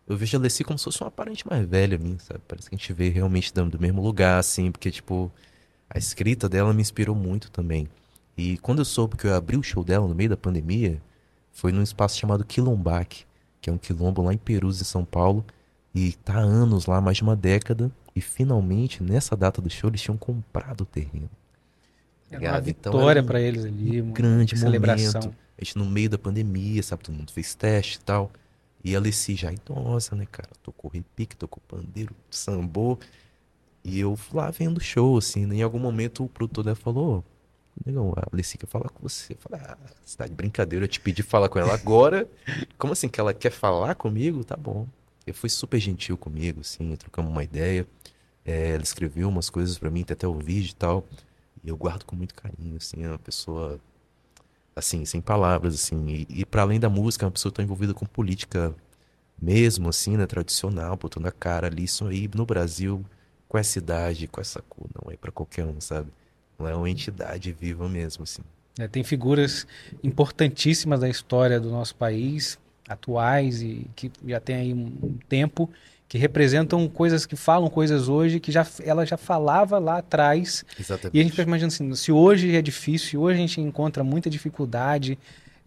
[0.08, 2.42] eu vejo a Alessi como se fosse uma parente mais velha a mim, sabe?
[2.48, 5.32] Parece que a gente vê realmente do, do mesmo lugar, assim, porque, tipo,
[5.90, 7.88] a escrita dela me inspirou muito também.
[8.38, 11.02] E quando eu soube que eu ia abrir o show dela no meio da pandemia,
[11.52, 13.26] foi num espaço chamado Quilombac,
[13.62, 15.44] que é um quilombo lá em Perus, em São Paulo.
[15.94, 17.90] E tá há anos lá, mais de uma década.
[18.16, 21.30] E finalmente, nessa data do show, eles tinham comprado o terreno.
[22.30, 22.60] Era uma?
[22.70, 25.22] Então, vitória um pra eles ali, uma grande celebração.
[25.22, 25.38] momento.
[25.58, 27.04] A gente no meio da pandemia, sabe?
[27.04, 28.30] Todo mundo fez teste e tal.
[28.86, 30.50] E a Alessi já idosa, né, cara?
[30.64, 33.00] Tocou repique, tocou pandeiro, sambô.
[33.84, 35.46] E eu lá vendo o show, assim.
[35.46, 35.56] né?
[35.58, 37.24] Em algum momento o produtor dela falou: "Ô,
[37.86, 39.34] Negão, a Alessi quer falar com você.
[39.34, 40.86] Eu falei: Ah, você tá de brincadeira.
[40.86, 42.30] Eu te pedi falar com ela agora.
[42.78, 43.10] Como assim?
[43.10, 44.44] Que ela quer falar comigo?
[44.44, 44.88] Tá bom.
[45.26, 46.96] Ele foi super gentil comigo, assim.
[46.96, 47.88] Trocamos uma ideia.
[48.46, 51.04] É, ela escreveu umas coisas pra mim, até o vídeo e tal.
[51.64, 53.04] E eu guardo com muito carinho, assim.
[53.04, 53.80] É uma pessoa
[54.76, 56.06] assim, sem palavras, assim.
[56.08, 58.76] E, e para além da música, é uma pessoa que tá envolvida com política
[59.42, 61.84] mesmo, assim, né, tradicional, botando a cara ali.
[61.84, 63.04] Isso aí no Brasil,
[63.48, 66.12] com essa idade, com essa cor, não é para qualquer um, sabe?
[66.58, 68.42] Não é uma entidade viva mesmo, assim.
[68.78, 69.66] É, tem figuras
[70.04, 75.70] importantíssimas da história do nosso país, atuais e que já tem aí um tempo,
[76.08, 80.64] que representam coisas que falam coisas hoje que já ela já falava lá atrás.
[80.80, 81.16] Exatamente.
[81.16, 84.04] E a gente fica imaginando assim, se hoje é difícil, se hoje a gente encontra
[84.04, 85.18] muita dificuldade,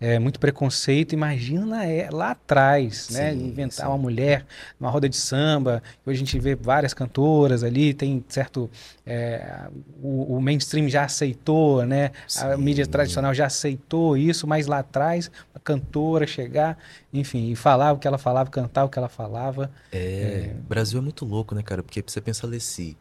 [0.01, 1.13] é, muito preconceito.
[1.13, 3.33] Imagina é, lá atrás, né?
[3.33, 3.93] Sim, Inventar sim.
[3.93, 4.47] uma mulher
[4.79, 5.83] numa roda de samba.
[6.07, 8.71] Hoje a gente vê várias cantoras ali, tem certo.
[9.05, 9.69] é,
[10.01, 12.13] o, o mainstream já aceitou, né?
[12.37, 12.63] A Sim.
[12.63, 16.79] mídia tradicional já aceitou isso, mas lá atrás, a cantora chegar,
[17.13, 19.71] enfim, e falar o que ela falava, cantar o que ela falava.
[19.91, 21.83] É, Brasil é muito louco, né, cara?
[21.83, 22.97] Porque você pensa Leci.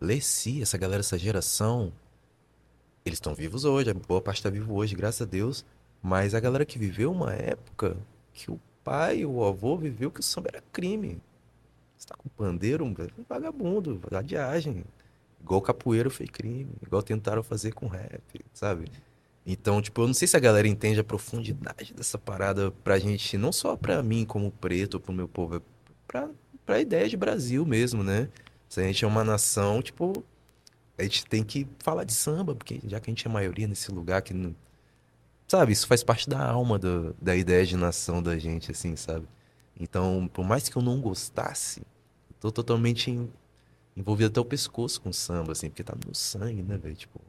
[0.00, 1.92] Leci, essa galera, essa geração,
[3.04, 5.64] eles estão vivos hoje, a boa parte está vivo hoje, graças a Deus.
[6.02, 7.96] Mas a galera que viveu uma época
[8.32, 11.20] que o pai, o avô viveu que o samba era crime.
[11.96, 12.94] Você tá com pandeiro, um
[13.28, 14.84] vagabundo, vadiagem.
[15.40, 18.90] Igual capoeira foi crime, igual tentaram fazer com rap, sabe?
[19.44, 23.36] Então, tipo, eu não sei se a galera entende a profundidade dessa parada pra gente,
[23.36, 25.60] não só pra mim como preto, pro meu povo, é
[26.06, 26.28] pra,
[26.64, 28.28] pra ideia de Brasil mesmo, né?
[28.68, 30.12] Se a gente é uma nação, tipo,
[30.96, 33.90] a gente tem que falar de samba, porque já que a gente é maioria nesse
[33.90, 34.54] lugar que não.
[35.52, 39.28] Sabe, isso faz parte da alma do- da ideia de nação da gente, assim, sabe?
[39.78, 41.80] Então, por mais que eu não gostasse,
[42.30, 43.30] eu tô totalmente em-
[43.94, 46.96] envolvido até o pescoço com samba, assim, porque tá no sangue, né, velho?
[46.96, 47.20] Tipo,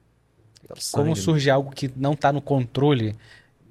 [0.65, 1.21] tá no Como sangue, né?
[1.21, 3.13] surge algo que não está no controle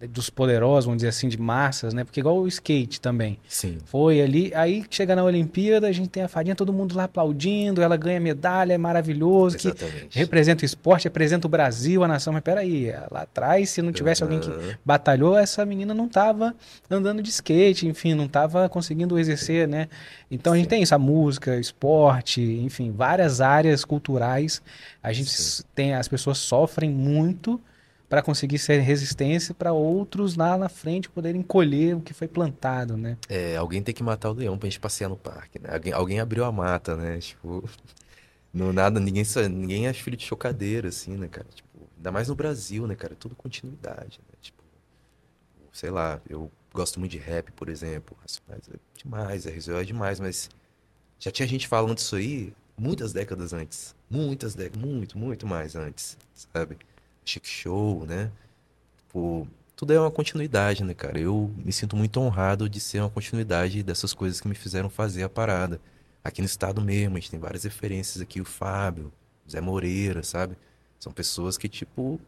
[0.08, 2.04] dos poderosos, vamos dizer assim, de massas, né?
[2.04, 3.38] Porque igual o skate também.
[3.48, 3.78] Sim.
[3.84, 7.82] Foi ali, aí chega na Olimpíada, a gente tem a fadinha, todo mundo lá aplaudindo,
[7.82, 10.18] ela ganha medalha, é maravilhoso, que Exatamente.
[10.18, 12.32] representa o esporte, representa o Brasil, a nação.
[12.32, 14.50] Mas peraí, lá atrás, se não tivesse alguém que
[14.84, 16.54] batalhou, essa menina não estava
[16.90, 19.88] andando de skate, enfim, não estava conseguindo exercer, né?
[20.30, 20.70] Então a gente Sim.
[20.70, 24.60] tem isso, a música, esporte, enfim, várias áreas culturais.
[25.02, 25.62] A gente Sim.
[25.74, 27.60] tem, as pessoas sofrem muito
[28.12, 32.94] para conseguir ser resistência para outros lá na frente poderem colher o que foi plantado,
[32.94, 33.16] né?
[33.26, 35.72] É, alguém tem que matar o leão pra gente passear no parque, né?
[35.72, 37.18] Alguém, alguém abriu a mata, né?
[37.20, 37.66] Tipo,
[38.52, 41.46] no nada, ninguém, ninguém é filho de chocadeira, assim, né, cara?
[41.54, 43.14] Tipo, ainda mais no Brasil, né, cara?
[43.14, 44.34] Tudo continuidade, né?
[44.42, 44.62] Tipo,
[45.72, 48.14] sei lá, eu gosto muito de rap, por exemplo.
[48.20, 50.50] Racionais é demais, RZO é demais, mas
[51.18, 53.96] já tinha gente falando isso aí muitas décadas antes.
[54.10, 56.76] Muitas décadas, muito, muito mais antes, sabe?
[57.24, 58.30] Chic Show, né?
[58.98, 61.18] Tipo, tudo é uma continuidade, né, cara?
[61.20, 65.24] Eu me sinto muito honrado de ser uma continuidade dessas coisas que me fizeram fazer
[65.24, 65.80] a parada.
[66.24, 69.12] Aqui no estado mesmo, a gente tem várias referências aqui, o Fábio,
[69.46, 70.56] o Zé Moreira, sabe?
[71.00, 72.20] São pessoas que, tipo,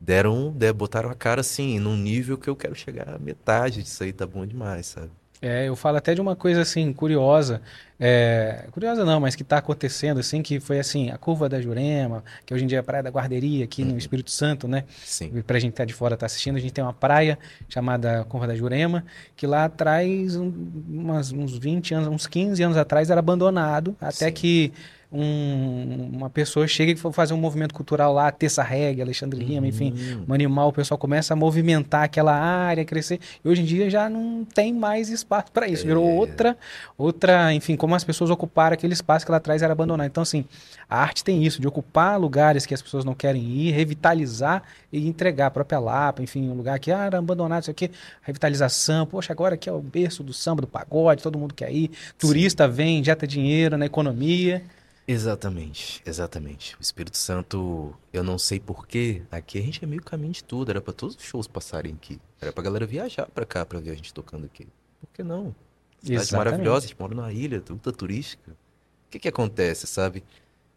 [0.00, 4.02] deram, de- botaram a cara assim, num nível que eu quero chegar à metade disso
[4.04, 5.10] aí, tá bom demais, sabe?
[5.44, 7.60] É, eu falo até de uma coisa assim curiosa,
[7.98, 12.22] é, curiosa não, mas que está acontecendo assim, que foi assim a curva da Jurema,
[12.46, 14.84] que hoje em dia é a praia da Guarderia aqui no Espírito Santo, né?
[15.04, 15.42] Sim.
[15.44, 17.36] Pra gente que tá de fora tá assistindo, a gente tem uma praia
[17.68, 20.52] chamada Curva da Jurema, que lá atrás, um-
[20.88, 24.32] umas- uns 20 anos, uns 15 anos atrás, era abandonado, até Sim.
[24.32, 24.72] que
[25.12, 29.66] um- uma pessoa chega e for fazer um movimento cultural lá, Terça Reggae, Alexandre Lima,
[29.66, 29.94] enfim,
[30.28, 33.20] um animal, o pessoal começa a movimentar aquela área, crescer.
[33.44, 35.84] E hoje em dia já não tem mais espaço para isso.
[35.86, 36.12] Virou É.
[36.14, 36.56] outra,
[36.96, 40.06] outra, enfim, como as pessoas ocuparam aquele espaço que lá atrás era abandonado.
[40.06, 40.44] Então, assim,
[40.88, 45.06] a arte tem isso, de ocupar lugares que as pessoas não querem ir, revitalizar e
[45.08, 47.90] entregar a própria Lapa, enfim, um lugar que ah, era abandonado, isso aqui,
[48.22, 49.06] revitalização.
[49.06, 51.90] Poxa, agora aqui é o berço do samba, do pagode, todo mundo quer ir.
[52.18, 54.62] Turista vem, injeta dinheiro na economia.
[55.06, 56.76] Exatamente, exatamente.
[56.76, 60.70] O Espírito Santo, eu não sei porquê, aqui a gente é meio caminho de tudo,
[60.70, 62.20] era pra todos os shows passarem aqui.
[62.40, 64.66] Era pra galera viajar pra cá pra ver a gente tocando aqui.
[65.00, 65.54] Por que não?
[65.98, 66.50] Cidade Exatamente.
[66.50, 68.52] maravilhosa, a gente mora numa ilha, tudo turística.
[68.52, 70.24] O que que acontece, sabe?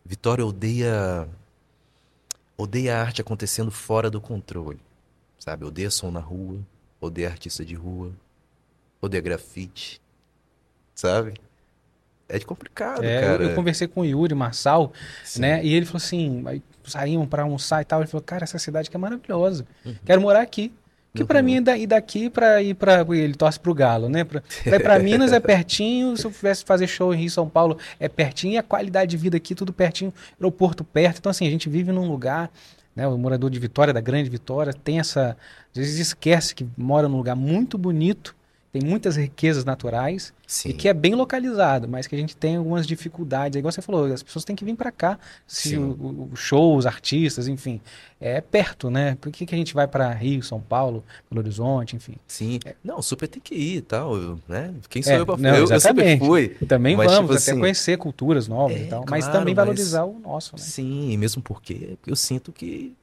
[0.03, 1.29] Vitória odeia
[2.57, 4.79] odeia a arte acontecendo fora do controle,
[5.37, 5.65] sabe?
[5.65, 6.59] Odeia som na rua,
[6.99, 8.11] odeia artista de rua,
[9.01, 10.01] odeia grafite,
[10.93, 11.33] sabe?
[12.27, 13.43] É de complicado, É, eu, cara.
[13.43, 14.91] eu conversei com o Yuri Marçal,
[15.23, 15.41] Sim.
[15.41, 15.63] né?
[15.63, 17.99] E ele falou assim, aí saímos para almoçar e tal.
[18.01, 19.65] Ele falou, cara, essa cidade aqui é maravilhosa.
[19.85, 19.95] Uhum.
[20.05, 20.71] Quero morar aqui.
[21.11, 21.45] Porque pra Uhum.
[21.45, 23.05] mim, daí daqui pra ir pra.
[23.15, 24.23] Ele torce pro Galo, né?
[24.25, 26.17] Pra Minas é pertinho.
[26.17, 28.53] Se eu tivesse fazer show em Rio e São Paulo, é pertinho.
[28.55, 30.13] E a qualidade de vida aqui, tudo pertinho.
[30.37, 31.19] Aeroporto perto.
[31.19, 32.51] Então, assim, a gente vive num lugar.
[32.93, 35.37] Né, o morador de Vitória, da Grande Vitória, tem essa.
[35.71, 38.34] Às vezes esquece que mora num lugar muito bonito,
[38.77, 40.69] tem muitas riquezas naturais Sim.
[40.69, 43.55] e que é bem localizado, mas que a gente tem algumas dificuldades.
[43.55, 45.17] É igual você falou, as pessoas têm que vir para cá,
[45.47, 47.79] se o, o- o shows, artistas, enfim,
[48.19, 49.17] é perto, né?
[49.21, 52.15] Por que, que a gente vai para Rio, São Paulo, Belo Horizonte, enfim?
[52.27, 52.59] Sim.
[52.83, 54.13] Não, super tem que ir e tal,
[54.45, 54.73] né?
[54.89, 56.49] Quem sou É, eu pra não, eu, eu sempre fui.
[56.67, 59.55] Também Mas, vamos, tipo até assim, conhecer culturas novas é, e tal, mas claro, também
[59.55, 60.61] mas- valorizar o nosso, né?
[60.61, 62.93] Sim, mesmo porque eu sinto que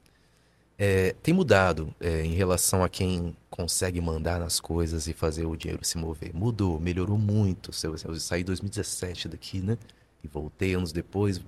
[0.77, 5.55] É, tem mudado é, em relação a quem consegue mandar nas coisas e fazer o
[5.55, 6.33] dinheiro se mover.
[6.33, 7.71] Mudou, melhorou muito.
[7.83, 9.77] Eu, eu saí em 2017 daqui, né?
[10.23, 11.41] E voltei anos depois.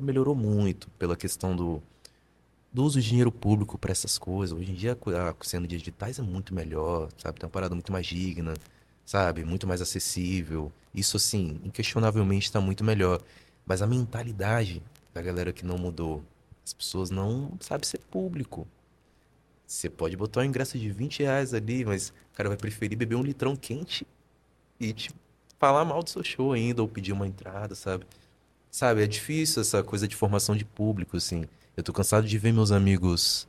[0.00, 1.82] Melhorou muito pela questão do,
[2.72, 4.56] do uso de dinheiro público para essas coisas.
[4.58, 7.38] Hoje em dia a cena de digitais é muito melhor, sabe?
[7.38, 8.54] Tem uma parada muito mais digna,
[9.04, 9.44] sabe?
[9.44, 10.72] Muito mais acessível.
[10.94, 13.20] Isso, assim, inquestionavelmente está muito melhor.
[13.66, 14.82] Mas a mentalidade
[15.14, 16.24] da galera que não mudou,
[16.64, 18.66] as pessoas não sabem ser público.
[19.66, 23.16] Você pode botar um ingresso de 20 reais ali, mas o cara vai preferir beber
[23.16, 24.06] um litrão quente
[24.78, 25.10] e te
[25.58, 28.04] falar mal do seu show ainda, ou pedir uma entrada, sabe?
[28.70, 31.44] Sabe, é difícil essa coisa de formação de público, assim.
[31.76, 33.46] Eu tô cansado de ver meus amigos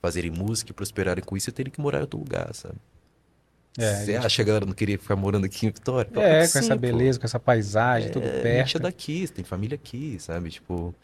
[0.00, 2.76] fazerem música e prosperarem com isso e terem que morar em outro lugar, sabe?
[3.76, 4.26] É, Você gente...
[4.26, 6.08] acha que a galera não queria ficar morando aqui em Vitória?
[6.14, 7.22] É, com essa beleza, pô.
[7.22, 8.46] com essa paisagem, é, tudo perto.
[8.46, 10.50] A gente é daqui, tem família aqui, sabe?
[10.50, 10.94] Tipo,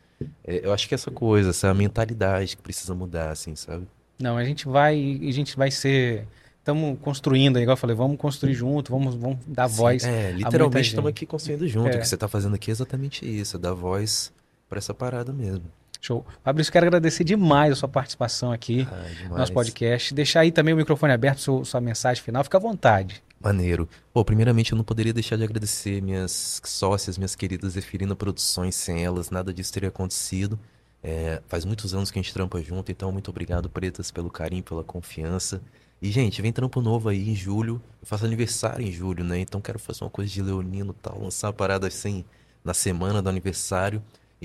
[0.44, 3.86] é, eu acho que essa coisa, essa mentalidade que precisa mudar, assim, sabe?
[4.18, 6.26] Não, a gente vai, a gente vai ser
[6.64, 10.04] estamos construindo, igual eu falei, vamos construir junto, vamos, vamos dar Sim, voz.
[10.04, 11.88] É, literalmente estamos aqui construindo junto.
[11.88, 11.96] É.
[11.96, 14.32] O que você está fazendo aqui é exatamente isso, é dar voz
[14.66, 15.64] para essa parada mesmo.
[16.04, 16.26] Show.
[16.42, 20.12] Fabrício, quero agradecer demais a sua participação aqui ah, no nosso podcast.
[20.12, 22.44] Deixar aí também o microfone aberto, sua, sua mensagem final.
[22.44, 23.22] Fica à vontade.
[23.40, 23.88] Maneiro.
[24.12, 28.74] Pô, primeiramente eu não poderia deixar de agradecer minhas sócias, minhas queridas Zefirina Produções.
[28.74, 30.58] Sem elas, nada disso teria acontecido.
[31.02, 34.62] É, faz muitos anos que a gente trampa junto, então muito obrigado, Pretas, pelo carinho,
[34.62, 35.62] pela confiança.
[36.00, 37.80] E, gente, vem trampo novo aí em julho.
[38.00, 39.38] Eu faço aniversário em julho, né?
[39.38, 42.26] Então quero fazer uma coisa de leonino e tal, lançar uma parada assim
[42.62, 44.02] na semana do aniversário.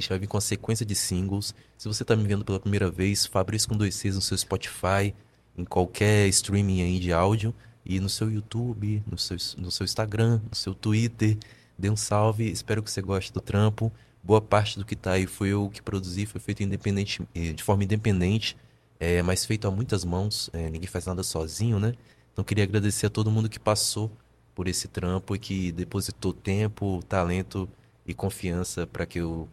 [0.08, 1.54] Vai vir com a sequência de singles.
[1.78, 5.14] Se você está me vendo pela primeira vez, Fabrício com dois Cs no seu Spotify,
[5.58, 7.54] em qualquer streaming aí de áudio,
[7.86, 11.38] e no seu YouTube, no seu, no seu Instagram, no seu Twitter.
[11.78, 13.92] Dê um salve, espero que você goste do trampo.
[14.22, 17.64] Boa parte do que tá aí foi eu que produzi, foi feito independente, eh, de
[17.64, 18.56] forma independente,
[19.00, 20.50] é, mas feito a muitas mãos.
[20.54, 21.94] É, ninguém faz nada sozinho, né?
[22.34, 24.12] Então queria agradecer a todo mundo que passou
[24.54, 27.68] por esse trampo e que depositou tempo, talento
[28.06, 29.48] e confiança para que eu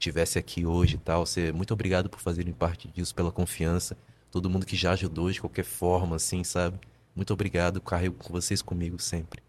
[0.00, 1.24] tivesse aqui hoje e tal.
[1.24, 3.96] Você, muito obrigado por fazerem parte disso, pela confiança.
[4.30, 6.78] Todo mundo que já ajudou de qualquer forma, assim, sabe?
[7.14, 9.42] Muito obrigado, carrego com vocês comigo sempre.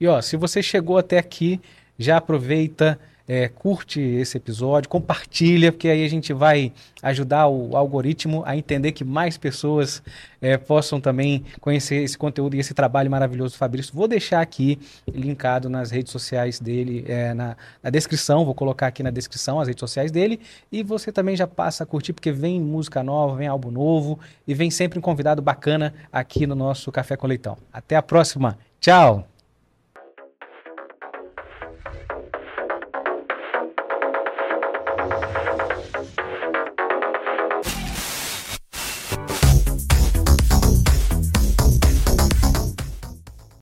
[0.00, 1.60] E ó, se você chegou até aqui,
[1.98, 2.98] já aproveita
[3.28, 6.72] é, curte esse episódio, compartilha, porque aí a gente vai
[7.02, 10.02] ajudar o algoritmo a entender que mais pessoas
[10.40, 13.94] é, possam também conhecer esse conteúdo e esse trabalho maravilhoso do Fabrício.
[13.94, 19.02] Vou deixar aqui linkado nas redes sociais dele, é, na, na, descrição, vou colocar aqui
[19.02, 20.40] na descrição as redes sociais dele
[20.72, 24.54] e você também já passa a curtir, porque vem música nova, vem álbum novo e
[24.54, 27.58] vem sempre um convidado bacana aqui no nosso Café com Leitão.
[27.70, 28.58] Até a próxima.
[28.80, 29.37] Tchau!